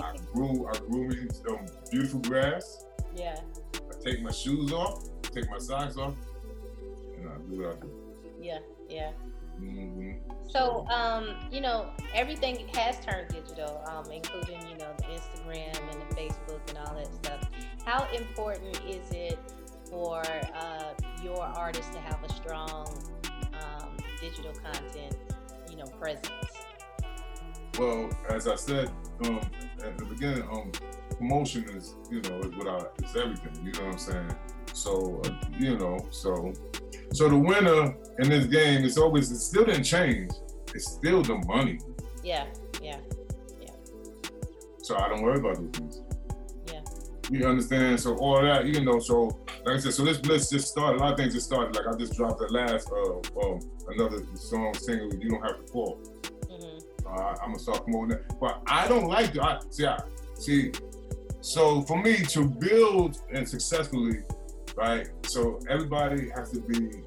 [0.00, 2.84] I grew, I grew me some beautiful grass.
[3.14, 3.36] Yeah.
[3.74, 6.14] I take my shoes off, take my socks off,
[7.16, 7.90] and I do what I do.
[8.40, 8.58] Yeah,
[8.88, 9.10] yeah.
[9.60, 10.12] Mm-hmm.
[10.48, 16.02] So, um, you know, everything has turned digital, um, including, you know, the Instagram and
[16.02, 17.48] the Facebook and all that stuff.
[17.84, 19.38] How important is it
[19.94, 20.22] for
[20.56, 22.92] uh, your artist to have a strong
[23.62, 25.16] um, digital content,
[25.70, 26.28] you know, presence?
[27.78, 28.90] Well, as I said
[29.24, 29.40] um,
[29.84, 30.72] at the beginning, um,
[31.16, 33.64] promotion is you know is what I it's everything.
[33.64, 34.34] You know what I'm saying?
[34.72, 36.52] So uh, you know, so
[37.12, 40.32] so the winner in this game is always it still didn't change.
[40.74, 41.78] It's still the money.
[42.24, 42.46] Yeah,
[42.82, 42.98] yeah,
[43.60, 43.70] yeah.
[44.82, 46.02] So I don't worry about those things.
[46.72, 46.80] Yeah.
[47.30, 48.00] You understand?
[48.00, 50.96] So all that, you know, so like I said, so let's let's just start.
[50.96, 51.74] A lot of things just started.
[51.74, 55.72] Like I just dropped the last uh um another song single, You Don't Have to
[55.72, 55.98] Fall.
[57.06, 58.40] Uh, I'm gonna start promoting that.
[58.40, 59.36] But I don't like.
[59.38, 59.86] I see.
[59.86, 59.98] I,
[60.38, 60.72] see.
[61.40, 64.20] So for me to build and successfully,
[64.76, 65.08] right?
[65.26, 67.02] So everybody has to be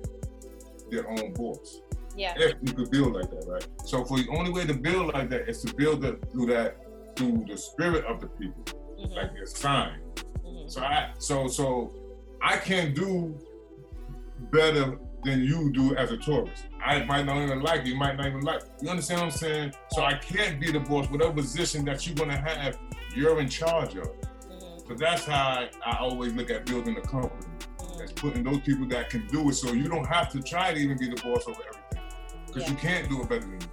[0.91, 1.82] their own boss.
[2.15, 2.34] Yeah.
[2.38, 3.67] If you could build like that, right?
[3.86, 6.78] So for the only way to build like that is to build it through that
[7.15, 8.63] through the spirit of the people,
[9.00, 10.00] Mhm, like their sign.
[10.46, 10.72] mhm.
[10.72, 11.91] So I so so
[12.41, 13.38] I can't do
[14.52, 16.65] better than you do as a tourist.
[16.84, 18.62] I might not even like you, might not even like.
[18.82, 19.73] You understand what I'm saying?
[19.91, 21.10] So I can't be the boss.
[21.10, 22.78] Whatever position that you're gonna have,
[23.15, 24.08] you're in charge of.
[24.08, 27.45] Mhm, So that's how I, I always look at building a company.
[27.80, 27.97] mhm.
[27.97, 29.54] That's putting those people that can do it.
[29.54, 32.04] So you don't have to try to even be the boss over everything.
[32.45, 33.65] Because you can't do it better than me.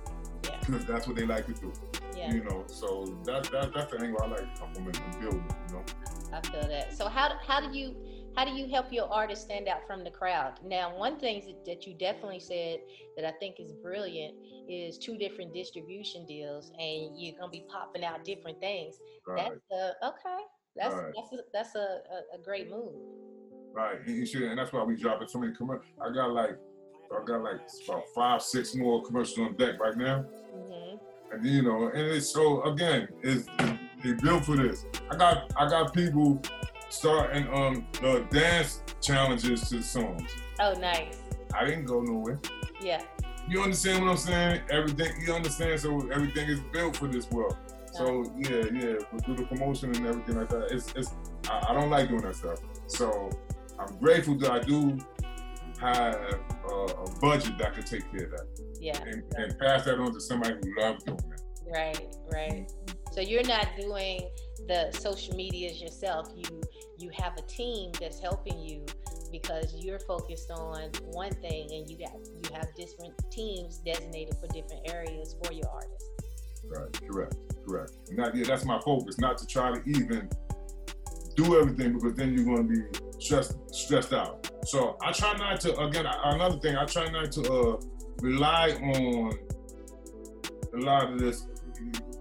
[0.44, 0.57] Yeah.
[0.61, 1.72] Because that's what they like to do.
[2.16, 5.35] Yeah, You know, so that, that that's the angle I like to compliment and build,
[5.35, 5.85] you know.
[6.33, 6.96] I feel that.
[6.96, 7.94] So how how do you
[8.37, 10.55] how do you help your artist stand out from the crowd?
[10.64, 12.79] Now, one thing that, you definitely said
[13.16, 14.35] that I think is brilliant
[14.68, 18.97] is two different distribution deals, and you're gonna be popping out different things.
[19.27, 19.51] Right.
[19.70, 20.42] That's a, okay.
[20.77, 21.12] That's Right.
[21.14, 22.01] that's a, that's a,
[22.35, 22.94] a, great move.
[23.73, 25.87] Right, and, should, and that's why we dropping so many commercials.
[26.01, 26.59] I got like,
[27.12, 30.97] I got like about five, six more commercials on deck right now, hmm
[31.33, 33.47] and you know, and it's so again, it's
[34.03, 34.85] they built for this.
[35.11, 36.40] I got, I got people
[36.90, 40.31] starting um the dance challenges to the songs.
[40.61, 41.20] Oh, nice.
[41.55, 42.40] I didn't go nowhere.
[42.81, 43.03] Yeah.
[43.49, 44.62] You understand what I'm saying?
[44.70, 45.81] Everything you understand.
[45.81, 47.57] So everything is built for this world.
[47.92, 50.68] So yeah, yeah, we do the promotion and everything like that.
[50.73, 51.14] It's, it's.
[51.49, 52.59] I, I don't like doing that stuff.
[52.87, 53.31] So
[53.79, 54.99] I'm grateful that I do
[55.81, 56.14] have
[56.70, 58.47] uh, a budget that can take care of that
[58.81, 58.99] Yeah.
[59.03, 61.40] and, and pass that on to somebody who loves doing that.
[61.73, 62.16] Right.
[62.33, 62.70] Right.
[63.12, 64.29] So you're not doing
[64.68, 66.33] the social medias yourself.
[66.37, 66.62] You
[66.98, 68.85] you have a team that's helping you
[69.33, 74.46] because you're focused on one thing and you got you have different teams designated for
[74.48, 76.11] different areas for your artists.
[76.66, 77.09] Right.
[77.09, 77.37] Correct.
[77.66, 77.92] Correct.
[78.09, 79.18] And that, yeah, that's my focus.
[79.18, 80.29] Not to try to even
[81.37, 84.50] do everything because then you're going to be stressed stressed out.
[84.64, 85.77] So I try not to.
[85.79, 87.77] Again, another thing, I try not to uh,
[88.20, 89.33] rely on
[90.74, 91.46] a lot of this.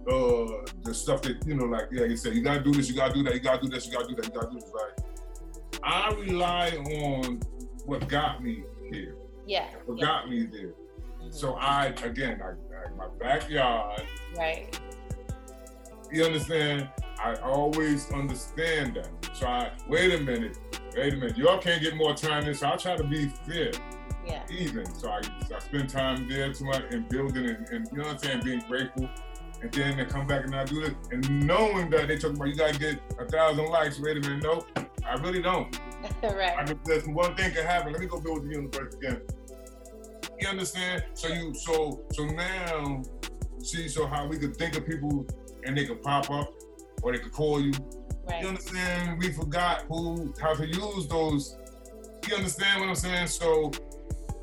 [0.07, 2.95] Uh, the stuff that you know, like yeah, you said, you gotta do this, you
[2.95, 4.69] gotta do that, you gotta do this, you gotta do that, you gotta do this.
[4.73, 5.81] Right?
[5.81, 7.39] I rely on
[7.85, 9.69] what got me here, Yeah.
[9.85, 10.05] what yeah.
[10.05, 10.73] got me there.
[11.21, 11.33] Mhm.
[11.33, 14.03] So I, again, I, I my backyard.
[14.37, 14.77] right.
[16.11, 16.89] You understand?
[17.17, 19.09] I always understand that.
[19.35, 20.57] So I wait a minute,
[20.97, 21.37] wait a minute.
[21.37, 23.71] Y'all can't get more time than so I try to be fair,
[24.27, 24.43] Yeah.
[24.51, 24.85] even.
[24.95, 25.21] So I,
[25.55, 28.41] I spend time there too much in building and, and you know what I'm saying,
[28.43, 29.09] being grateful.
[29.63, 30.93] And then they come back and I do this.
[31.11, 34.43] And knowing that they talk about you gotta get a thousand likes, wait a minute,
[34.43, 34.67] nope.
[35.07, 35.79] I really don't.
[36.23, 36.67] I right.
[36.67, 37.93] just, there's one thing can happen.
[37.93, 39.21] Let me go build the universe again.
[40.37, 41.05] You understand?
[41.13, 43.03] So you so so now
[43.59, 45.25] see so how we could think of people
[45.65, 46.53] and they could pop up
[47.01, 47.71] or they could call you.
[48.25, 48.41] Right.
[48.41, 49.17] You understand?
[49.17, 51.55] We forgot who how to use those.
[52.27, 53.27] You understand what I'm saying?
[53.27, 53.71] So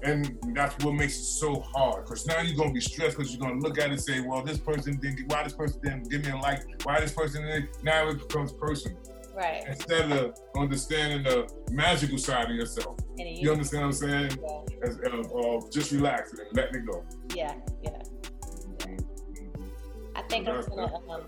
[0.02, 2.06] and that's what makes it so hard.
[2.06, 4.42] Cause now you're gonna be stressed because you're gonna look at it and say, well,
[4.42, 7.82] this person didn't why this person didn't give me a like, why this person didn't
[7.82, 8.98] now it becomes personal.
[9.34, 9.62] Right.
[9.66, 12.98] Instead of understanding the magical side of yourself.
[13.16, 14.38] You understand what I'm saying?
[14.42, 14.88] yeah.
[14.88, 17.04] As, uh, uh, just relax and let it go.
[17.34, 17.54] yeah.
[17.82, 17.90] Yeah.
[20.16, 21.22] I think I'm gonna um,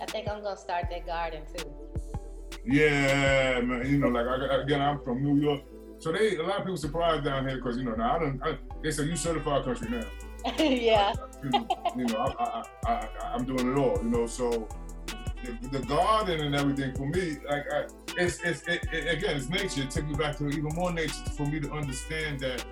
[0.00, 1.70] I think I'm gonna start that garden too.
[2.64, 3.86] Yeah, man.
[3.90, 5.62] You know, like I, again, I'm from New York,
[5.98, 8.42] so they a lot of people surprised down here because you know now I don't.
[8.42, 10.06] I, they say you certified country now.
[10.58, 11.12] yeah.
[11.96, 13.98] You know, I, I, I, I, I'm doing it all.
[14.02, 14.68] You know, so
[15.44, 17.84] the, the garden and everything for me, like I,
[18.16, 19.82] it's it's it, it, again, it's nature.
[19.82, 22.64] It took me back to even more nature for me to understand that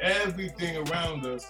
[0.00, 1.46] everything around us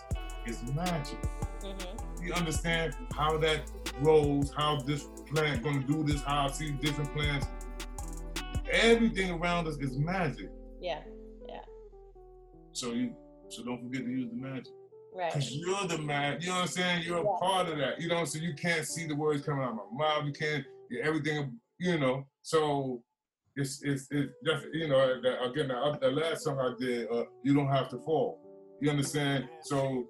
[0.47, 1.19] is magic.
[1.63, 3.71] hmm you understand how that
[4.03, 7.47] grows, how this plant gonna do this, how I see different plants.
[8.71, 10.51] Everything around us is magic.
[10.81, 11.01] Yeah.
[12.77, 13.15] So you
[13.49, 14.67] so don't forget to use the magic.
[15.15, 15.33] Right.
[15.33, 17.05] Cause you're the man, you know what I'm saying?
[17.07, 17.35] You're Yeah.
[17.37, 17.99] a part of that.
[18.01, 20.27] You know, so you can't see the words coming out of my mouth.
[20.27, 20.63] You can't
[21.03, 22.27] everything, you know.
[22.43, 23.03] So
[23.55, 27.25] it's it's it's definitely you know that, again the, the last song I did, uh,
[27.43, 28.41] you don't have to fall.
[28.83, 29.49] You understand?
[29.63, 30.07] So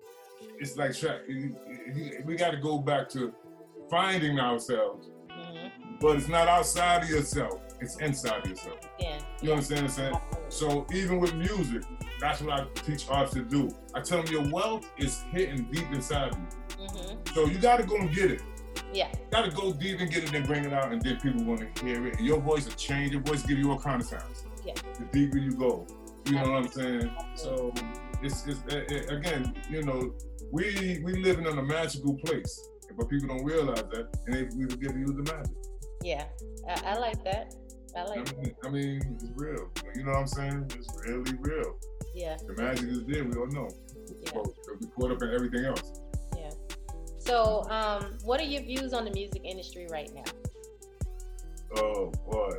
[0.58, 1.54] it's like tra- you-
[1.94, 3.32] you- we got to go back to
[3.88, 5.68] finding ourselves, hmm
[6.00, 8.80] but it's not outside of yourself; it's inside of yourself.
[8.98, 9.18] Yeah.
[9.40, 10.20] You understand what I'm saying?
[10.48, 11.82] So even with music,
[12.20, 13.70] that's what I teach artists to do.
[13.94, 16.86] I tell them your wealth is hidden deep inside you.
[16.86, 18.42] hmm So you got to go and get it.
[18.92, 19.08] Yeah.
[19.12, 21.44] You got to go deep and get it and bring it out, and then people
[21.44, 22.16] want to hear it.
[22.18, 23.12] And your voice will change.
[23.12, 24.44] Your voice give you all kind of sounds.
[24.64, 24.74] Yeah.
[24.98, 25.86] The deeper you go,
[26.26, 27.10] you know what I'm saying.
[27.34, 27.72] So
[28.22, 30.14] it's, it's it, it- again, you know,
[30.52, 34.64] we we living in a magical place, but people don't realize that, and they we
[34.68, 35.52] forget to use the magic.
[36.02, 36.24] Yeah,
[36.68, 37.54] I, I like that.
[37.96, 38.28] I like.
[38.28, 39.70] I mean, I mean, it's real.
[39.94, 40.70] You know what I'm saying?
[40.74, 41.78] It's really real.
[42.14, 42.36] Yeah.
[42.46, 43.24] The magic is there.
[43.24, 43.68] We all know.
[44.22, 44.42] Yeah.
[44.80, 46.00] We caught up in everything else.
[46.36, 46.50] Yeah.
[47.18, 50.24] So, um, what are your views on the music industry right now?
[51.76, 52.52] Oh boy.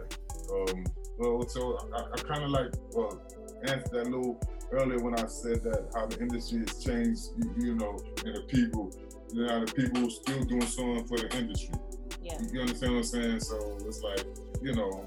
[0.51, 0.85] Um,
[1.17, 3.21] well, so I, I kind of like well
[3.63, 4.39] answered that little
[4.71, 7.29] earlier when I said that how the industry has changed.
[7.37, 8.91] You, you know, and the people,
[9.33, 11.75] you know, the people still doing something for the industry.
[12.21, 12.39] Yeah.
[12.51, 13.39] You understand what I'm saying?
[13.39, 14.25] So it's like,
[14.61, 15.05] you know,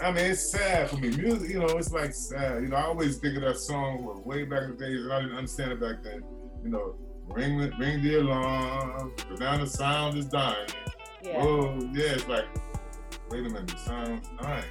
[0.00, 1.10] I mean, it's sad for me.
[1.10, 2.62] Music, you know, it's like sad.
[2.62, 5.20] You know, I always think of that song way back in the days, and I
[5.20, 6.22] didn't understand it back then.
[6.62, 6.94] You know,
[7.28, 10.68] ring ring the alarm, but now the sound is dying.
[11.22, 11.42] Yeah.
[11.42, 12.44] Oh, yeah, it's like,
[13.30, 14.64] wait a minute, the sound's dying.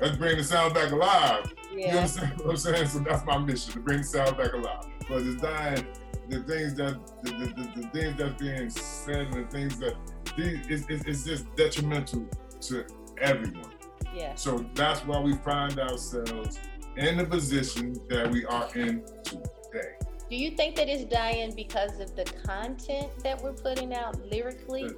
[0.00, 1.52] Let's bring the sound back alive.
[1.74, 1.92] Yeah.
[1.92, 2.88] You understand what I'm saying?
[2.88, 4.86] So that's my mission to bring the sound back alive.
[4.98, 5.86] Because it's dying.
[6.28, 9.94] The things that the, the, the, the things that's being said and the things that
[10.36, 12.26] these, it's, it's, it's just detrimental
[12.62, 12.84] to
[13.18, 13.70] everyone.
[14.16, 14.34] Yeah.
[14.34, 16.58] So that's why we find ourselves
[16.96, 19.92] in the position that we are in today.
[20.30, 24.90] Do you think that it's dying because of the content that we're putting out lyrically?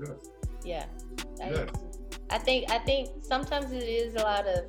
[0.00, 0.10] Yes.
[0.64, 0.86] Yeah.
[1.42, 1.70] I, Yes.
[2.30, 4.64] I think I think sometimes it is a lot of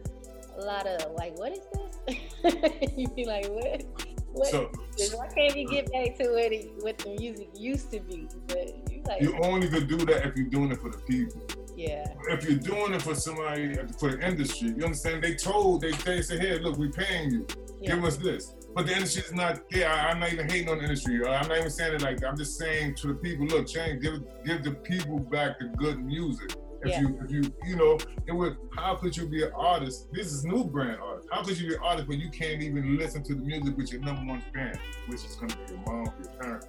[0.57, 2.93] a lot of like, what is this?
[2.97, 3.83] you be like, what?
[4.31, 4.47] What?
[4.47, 4.69] So
[5.17, 8.29] Why can't we get back to what it, what the music used to be?
[8.47, 11.41] But you like, you only could do that if you're doing it for the people.
[11.79, 15.23] Yeah, If you're doing it for somebody for the industry, you understand?
[15.23, 17.47] They told they they say, "Hey, look, we're paying you.
[17.79, 19.89] yeah, Give us this." But the industry is not there.
[19.89, 21.23] I, am not even hating on the industry.
[21.23, 22.27] Uh, I'm not even saying it like that.
[22.27, 26.03] I'm just saying to the people, look, change, give give the people back the good
[26.03, 26.51] music.
[26.81, 27.01] If Yeah.
[27.01, 30.07] you if you you know, it would how could you be an artist?
[30.11, 31.29] This is new brand artist.
[31.31, 33.91] How could you be an artist when you can't even listen to the music with
[33.93, 36.65] your number one fan, which is gonna be your mom, your parent.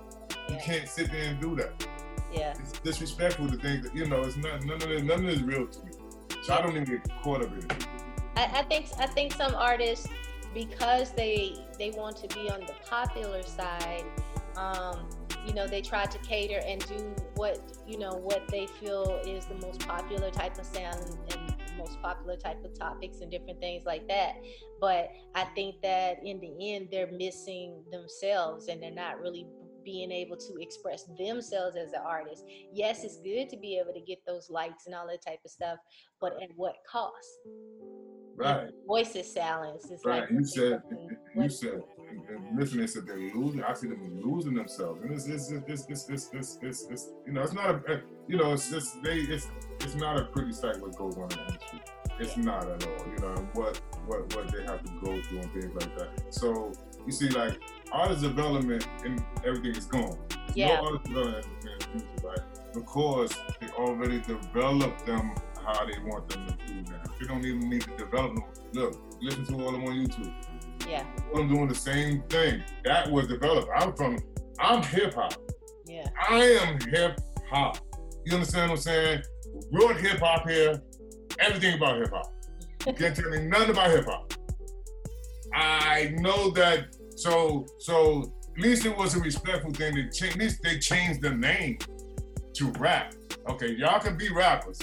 [0.48, 1.86] You can't sit there and do that.
[2.32, 5.26] Yeah, It's disrespectful to think that, you know, it's not none of this none of
[5.26, 5.92] this real to me.
[6.42, 7.86] So I don't even get caught up in it.
[8.36, 10.08] I, I think I think some artists
[10.54, 14.04] because they they want to be on the popular side,
[14.56, 15.08] um,
[15.46, 19.46] you know, they try to cater and do what you know what they feel is
[19.46, 23.84] the most popular type of sound and most popular type of topics and different things
[23.86, 24.34] like that.
[24.80, 29.46] But I think that in the end, they're missing themselves and they're not really
[29.84, 32.44] being able to express themselves as an artist.
[32.72, 35.50] Yes, it's good to be able to get those likes and all that type of
[35.50, 35.78] stuff,
[36.20, 37.38] but at what cost?
[38.36, 38.70] Right.
[38.86, 39.90] Voice is silence.
[39.90, 40.22] It's Right.
[40.22, 40.82] like You said
[41.36, 43.62] you said and, and listening said they're losing.
[43.62, 47.32] I see them losing themselves, and it's it's it's it's it's it's, it's, it's you
[47.32, 49.46] know it's not a eh, you know it's just they it's
[49.80, 51.80] it's not a pretty sight what goes on in the industry.
[52.18, 53.06] It's not at all.
[53.08, 56.34] You know what what what they have to go through and things like that.
[56.34, 56.72] So
[57.06, 57.60] you see, like
[57.92, 60.18] artist development and everything is gone.
[60.54, 60.76] Yeah.
[60.80, 62.74] No artist development in the future, right?
[62.74, 65.32] Because they already developed them
[65.64, 67.02] how they want them to do now.
[67.20, 68.44] You don't even need to develop them.
[68.72, 70.32] Look, listen to all of them on YouTube.
[70.88, 72.62] Yeah, I'm doing the same thing.
[72.84, 73.68] That was developed.
[73.76, 74.18] I'm from,
[74.58, 75.34] I'm hip hop.
[75.86, 77.18] yeah, I am hip
[77.50, 77.78] hop.
[78.24, 79.22] You understand what I'm saying?
[79.72, 80.80] Wrote hip hop here,
[81.38, 82.32] everything about hip hop.
[82.86, 84.32] You can't tell me nothing about hip hop.
[85.54, 86.96] I know that.
[87.16, 89.94] So, so at least it was a respectful thing.
[89.94, 91.78] They cha- at least they changed the name
[92.54, 93.14] to rap.
[93.48, 94.78] Okay, y'all can be rappers.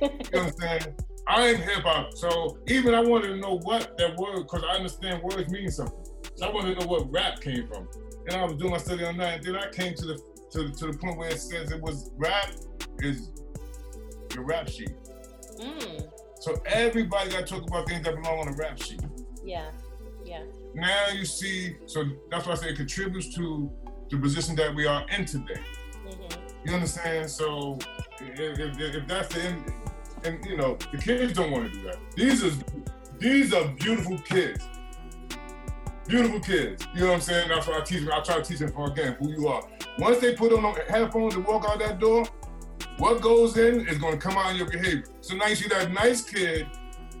[0.00, 0.94] You understand?
[1.28, 4.74] I am hip hop, so even I wanted to know what that word, because I
[4.76, 5.96] understand words mean something.
[6.34, 7.86] So I wanted to know what rap came from.
[8.26, 10.18] And I was doing my study on that, and then I came to the
[10.52, 12.50] to, to the point where it says it was rap
[12.98, 13.30] is
[14.30, 14.90] the rap sheet.
[15.60, 16.08] mm,
[16.40, 19.00] So everybody got to talk about things that belong on the rap sheet.
[19.44, 19.70] yeah,
[20.30, 20.42] yeah,
[20.74, 23.70] Now you see, so that's why I say it contributes to
[24.10, 25.60] the position that we are in today.
[26.04, 26.24] hmm
[26.64, 27.28] You understand?
[27.30, 27.78] So
[28.20, 29.72] if, if, if that's the end,
[30.24, 31.96] and you know, the kids don't want to do that.
[32.14, 32.52] These are
[33.18, 34.66] these are beautiful kids.
[36.06, 36.86] Beautiful kids.
[36.94, 37.48] You know what I'm saying?
[37.48, 38.10] That's why I teach them.
[38.12, 39.62] I try to teach them for again who you are.
[39.98, 42.24] Once they put on headphones and walk out that door,
[42.98, 45.04] what goes in is going to come out in your behavior.
[45.20, 46.66] So now you see that nice kid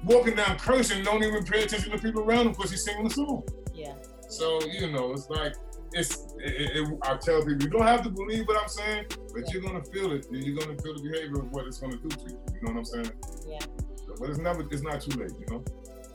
[0.04, 3.10] walking down cursing, don't even pay attention to people around him because he's singing the
[3.10, 3.42] song.
[3.74, 3.94] yeah,
[4.28, 5.54] So you know, it's like
[5.92, 6.26] it's.
[6.38, 9.62] It, it, I tell people, you don't have to believe what I'm saying, but you're
[9.62, 10.26] gonna feel it.
[10.30, 12.38] You're gonna feel the behavior of what it's gonna do to you.
[12.54, 13.12] You know what I'm saying?
[13.46, 13.58] yeah.
[14.18, 14.66] But it's never.
[14.70, 15.32] It's not too late.
[15.38, 15.64] You know.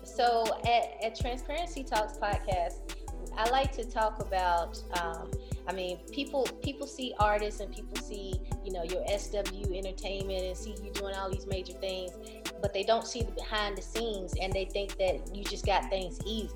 [0.04, 2.96] So at, at Transparency Talks podcast,
[3.38, 4.82] I like to talk about.
[5.02, 5.32] Um,
[5.68, 10.58] I mean, people people see artists and people see you know your SW Entertainment and
[10.58, 12.12] see you doing all these major things,
[12.62, 15.90] but they don't see the behind the scenes and they think that you just got
[15.90, 16.50] things easy.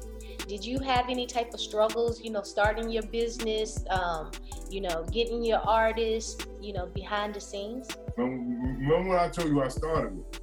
[0.47, 4.31] Did you have any type of struggles, you know, starting your business, um,
[4.69, 7.87] you know, getting your artists, you know, behind the scenes?
[8.17, 10.39] Remember when I told you I started with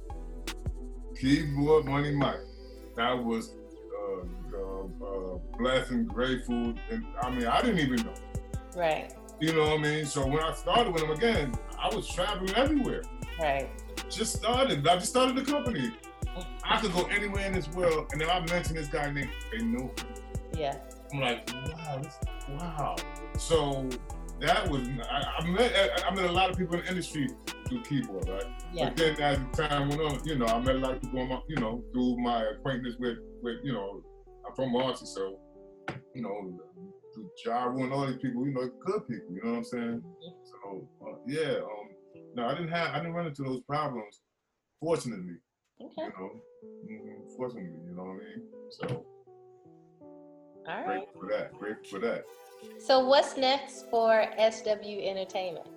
[1.19, 2.39] Keyboard Money Mike.
[2.95, 3.55] That was
[3.93, 8.13] uh, uh, uh, blessed and grateful, and I mean I didn't even know.
[8.77, 9.11] Right.
[9.39, 10.05] You know what I mean?
[10.05, 13.01] So when I started with him again, I was traveling everywhere.
[13.39, 13.69] Right.
[14.09, 14.87] Just started.
[14.87, 15.91] I just started the company.
[16.63, 19.63] I could go anywhere in this world, and then I mentioned this guy named they
[19.63, 19.91] knew.
[20.55, 20.77] Yeah.
[21.11, 22.17] I'm like, wow, this,
[22.49, 22.95] wow.
[23.39, 23.89] So
[24.39, 27.29] that was I, I met I met a lot of people in the industry
[27.67, 28.45] through keyboard, right?
[28.71, 28.89] Yeah.
[28.89, 31.41] But then as time went on, you know, I met a lot of people, my,
[31.47, 34.03] you know, through my acquaintance with with you know,
[34.47, 35.39] I'm from Marcy, so
[36.13, 36.59] you know,
[37.17, 40.03] through Jaru and all these people, you know, good people, you know what I'm saying?
[40.43, 41.89] So uh, yeah, um,
[42.35, 44.21] no, I didn't have I didn't run into those problems,
[44.79, 45.37] fortunately.
[45.81, 45.91] Okay.
[45.97, 46.31] You know,
[46.89, 48.43] mm, fortunately, you know what I mean?
[48.69, 49.05] So
[50.67, 52.25] All great for that, great for that.
[52.79, 55.67] So what's next for SW Entertainment?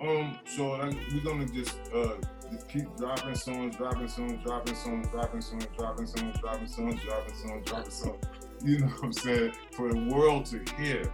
[0.00, 2.16] Um, so we're gonna just uh
[2.52, 7.34] just keep dropping songs, dropping songs, dropping songs, dropping songs, dropping songs, dropping songs, dropping
[7.34, 8.45] songs, dropping songs.
[8.66, 9.52] You know what I'm saying?
[9.72, 11.12] For the world to hear.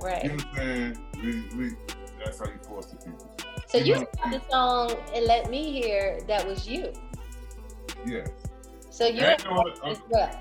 [0.00, 0.24] Right.
[0.24, 0.98] You know what I'm saying?
[1.22, 1.70] We, we
[2.24, 3.30] that's how you force the people.
[3.68, 6.92] So you know- got the song and let me hear that was you.
[8.06, 8.30] Yes.
[8.90, 10.40] So And, you know what, as well.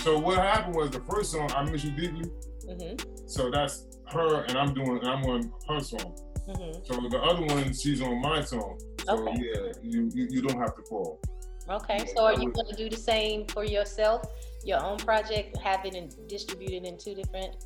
[0.00, 2.30] so what happened was the first song, I Miss You Deeply,
[2.68, 2.94] hmm
[3.26, 6.14] so that's her and I'm doing I'm on her song.
[6.46, 8.78] hmm So the other one, she's on my song.
[9.04, 9.36] So Okay.
[9.42, 11.20] yeah, you, you you don't have to fall.
[11.68, 11.98] Okay.
[11.98, 14.22] Yeah, So are you going to do the same for yourself,
[14.68, 17.56] your own project, have it and distributed in two different?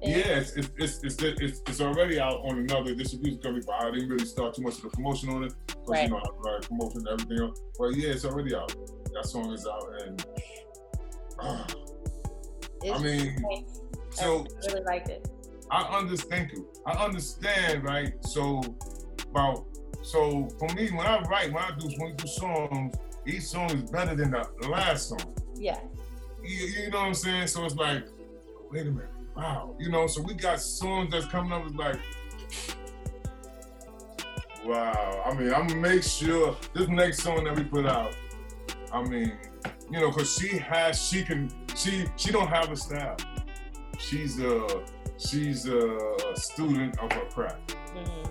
[0.00, 0.16] things?
[0.16, 3.90] Yeah, it's it's, it's it's it's it's already out on another distribution company, but I
[3.90, 6.04] didn't really start too much of the promotion on it because Right.
[6.04, 7.60] you know I like promotion and everything else.
[7.78, 8.72] But yeah, it's already out.
[9.12, 10.26] That song is out, and
[11.40, 11.66] ah,
[12.94, 13.66] I mean,
[14.10, 15.28] so I really liked it.
[15.70, 16.68] I understand you.
[16.86, 18.12] I understand, right?
[18.24, 18.62] So
[19.30, 19.66] about
[20.02, 22.94] so for me, when I write, when I do when I do songs,
[23.26, 25.34] each song is better than the last song.
[25.56, 25.80] Yeah.
[26.48, 27.46] You, you know what I'm saying?
[27.48, 28.04] So it's like,
[28.70, 29.76] wait a minute, wow.
[29.78, 31.62] You know, so we got songs that's coming up.
[31.66, 32.00] It's like,
[34.64, 35.22] wow.
[35.26, 38.16] I mean, I'm gonna make sure this next song that we put out.
[38.92, 39.36] I mean,
[39.90, 43.16] you know, cause she has, she can, she she don't have a style.
[43.98, 44.84] She's a
[45.18, 45.98] she's a
[46.34, 47.72] student of her craft.
[47.92, 48.30] hmm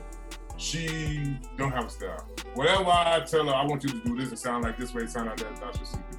[0.57, 2.27] She don't have a style.
[2.55, 4.31] Whatever I tell her, I want you to do this.
[4.31, 5.05] It sound like this way.
[5.05, 5.55] Sound like that.
[5.57, 6.16] That's what she do.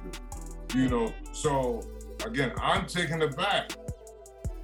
[0.75, 1.13] You know.
[1.33, 1.81] So
[2.25, 3.71] again, I'm taking it back.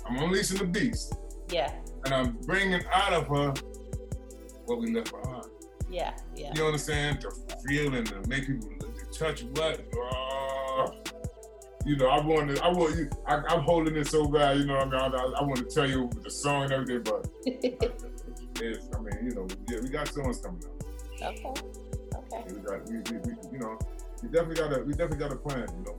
[0.08, 1.16] I'm unleashing the beast,
[1.50, 1.72] Yeah.
[2.06, 3.54] and I'm bringing out of her
[4.66, 5.46] what we left behind.
[5.90, 6.14] Yeah.
[6.36, 6.52] Yeah.
[6.56, 7.22] You understand?
[7.22, 9.80] The feeling and to make people to touch what.
[9.94, 10.92] Uh,
[11.86, 12.64] you know, I want to.
[12.64, 13.10] I want you.
[13.28, 14.58] I, I'm holding it so bad.
[14.58, 17.04] You know, what I mean, I, I want to tell you the song and everything,
[17.04, 18.88] but it's.
[18.96, 20.62] I mean, you know, yeah, we got songs coming
[21.24, 21.34] out.
[21.34, 21.54] okay.
[22.16, 22.54] Okay.
[22.54, 23.78] We got, we, we, we, you know,
[24.26, 25.68] we definitely got a, we definitely got a plan.
[25.78, 25.98] You know,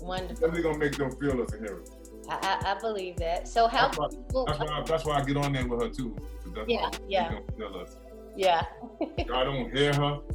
[0.00, 0.34] Wonderful.
[0.34, 1.90] definitely gonna make them feel us and hear it.
[2.28, 3.48] I, I, I believe that.
[3.48, 4.44] So how That's why- people?
[4.46, 6.16] That's why, that's why I get on there with her too.
[6.54, 7.38] That's Yeah, yeah.
[7.56, 7.96] Feel us.
[8.36, 8.62] Yeah.
[9.00, 10.20] I don't hear her.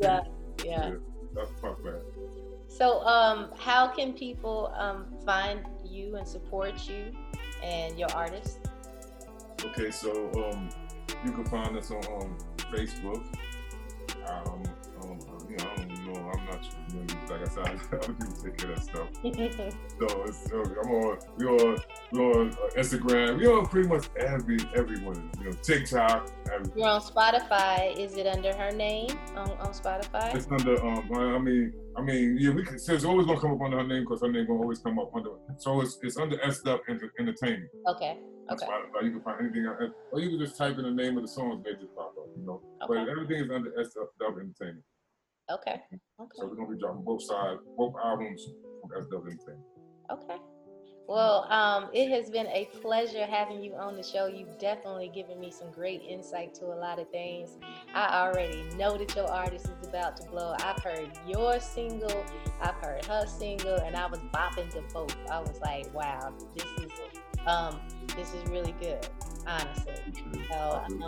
[0.00, 0.20] Yeah.
[0.64, 0.92] Yeah.
[1.34, 2.02] That's fuck bad.
[2.68, 7.10] So, um, how can people um, find you and support you
[7.64, 8.58] and your artists?
[9.64, 10.68] Okay, so um,
[11.24, 12.38] you can find us on um,
[12.72, 13.24] Facebook.
[14.28, 14.62] Um,
[16.28, 16.40] know.
[16.40, 17.38] I'm not sure.
[17.38, 19.08] Like I said, other people take care of that stuff.
[19.98, 21.18] So it's, uh, I'm on.
[21.36, 21.78] We on.
[22.12, 23.38] We on uh, Instagram.
[23.38, 25.30] We on pretty much every everyone.
[25.38, 26.30] You know, TikTok.
[26.52, 27.96] Every, You're on Spotify.
[27.96, 30.34] Is it under her name on, on Spotify?
[30.34, 30.82] It's under.
[30.84, 32.50] Um, I mean, I mean, yeah.
[32.50, 32.78] We can.
[32.78, 34.98] So it's always gonna come up under her name because her name gonna always come
[34.98, 35.30] up under.
[35.58, 37.70] So it's it's under S Enter- Entertainment.
[37.88, 38.18] Okay.
[38.50, 38.64] Okay.
[38.64, 39.04] Spotify.
[39.04, 41.28] You can find anything, on- or you can just type in the name of the
[41.28, 42.28] songs, they just pop up.
[42.34, 43.04] You know, okay.
[43.04, 44.84] but everything is under S Entertainment.
[45.50, 45.80] Okay.
[46.20, 46.30] Okay.
[46.34, 48.46] So we're gonna be dropping both sides, both albums
[48.80, 49.24] from S Dub
[50.10, 50.36] Okay.
[51.08, 54.26] Well, um, it has been a pleasure having you on the show.
[54.26, 57.56] You've definitely given me some great insight to a lot of things.
[57.94, 60.54] I already know that your artist is about to blow.
[60.60, 62.24] I've heard your single,
[62.60, 65.16] I've heard her single, and I was bopping to both.
[65.30, 66.92] I was like, wow, this is
[67.46, 67.80] um,
[68.14, 69.08] this is really good,
[69.46, 69.94] honestly.
[70.50, 71.02] So, um,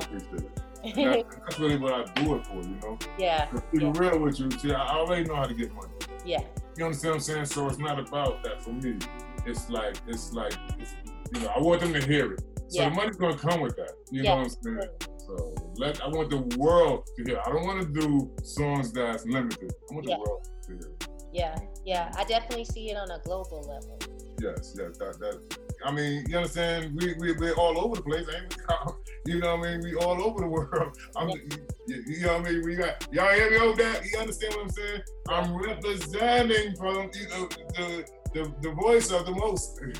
[0.94, 2.98] that's really what I do it for, you know.
[3.18, 5.92] yeah, To be real with you, see, I already know how to get money.
[6.24, 6.40] yeah,
[6.76, 7.44] You understand what I'm saying?
[7.46, 8.98] So it's not about that for me.
[9.46, 10.94] It's like it's like it's,
[11.32, 12.40] you know, I want them to hear it.
[12.68, 12.88] So Yeah.
[12.90, 13.92] the money's gonna come with that.
[14.10, 14.30] You Yeah.
[14.30, 14.90] know what I'm saying?
[15.26, 17.40] So let I want the world to hear.
[17.44, 19.72] I don't want to do songs that's limited.
[19.90, 20.16] I want Yeah.
[20.16, 20.92] the world to hear.
[21.32, 22.12] yeah, yeah.
[22.16, 23.98] I definitely see it on a global level.
[24.40, 26.94] Yes, yes, that that I mean, you understand?
[26.94, 28.92] We we we're all over the place, ain't we?
[29.26, 29.80] You know what I mean?
[29.82, 30.96] We all over the world.
[31.16, 32.62] I'm, you, you know what I mean?
[32.64, 34.02] We got y'all hear me over that?
[34.06, 35.02] You understand what I'm saying?
[35.28, 39.78] I'm representing from you know the the, the voice of the most.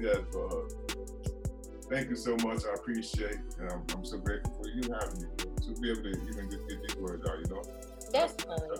[0.00, 0.14] Yeah.
[0.14, 0.20] yeah.
[0.32, 2.62] But, thank you so much.
[2.64, 3.40] I appreciate.
[3.58, 6.66] And I'm, I'm so grateful for you having me to be able to even just
[6.68, 7.38] get these words out.
[7.44, 7.62] You know.
[8.10, 8.78] Definitely.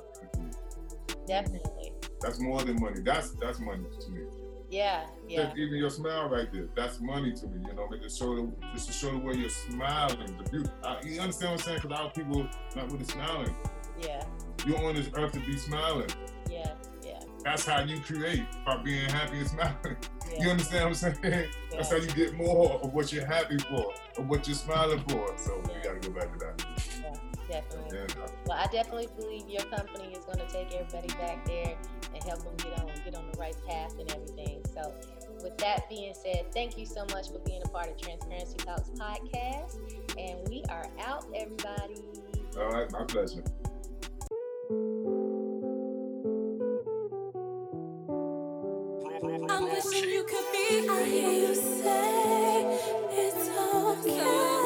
[1.26, 1.97] Definitely.
[2.20, 3.00] That's more than money.
[3.00, 4.22] That's that's money to me.
[4.70, 5.52] Yeah, yeah.
[5.56, 7.64] Even your smile right there, that's money to me.
[7.66, 10.68] You know, mean, to show the, just to show the way you're smiling, the beauty.
[10.84, 11.76] I, you understand what I'm saying?
[11.78, 12.46] Because a lot of people
[12.76, 13.54] not really smiling.
[14.00, 14.24] Yeah.
[14.66, 16.10] You're on this earth to be smiling.
[16.50, 17.20] Yeah, yeah.
[17.44, 19.76] That's how you create by being happy and smiling.
[20.30, 20.44] Yeah.
[20.44, 21.16] You understand what I'm saying?
[21.24, 21.46] Yeah.
[21.70, 25.32] That's how you get more of what you're happy for, of what you're smiling for.
[25.38, 25.74] So yeah.
[25.74, 26.66] we got to go back to that.
[27.48, 27.98] Definitely.
[27.98, 28.26] Yeah.
[28.46, 31.78] Well, I definitely believe your company is going to take everybody back there
[32.28, 34.62] help them get on get on the right path and everything.
[34.74, 34.92] So,
[35.42, 38.90] with that being said, thank you so much for being a part of Transparency Talks
[38.90, 39.76] podcast,
[40.18, 42.02] and we are out, everybody.
[42.58, 43.42] All right, my pleasure.
[49.50, 50.88] I'm wishing you could be.
[50.88, 52.78] I hear you say
[53.10, 54.57] it's okay.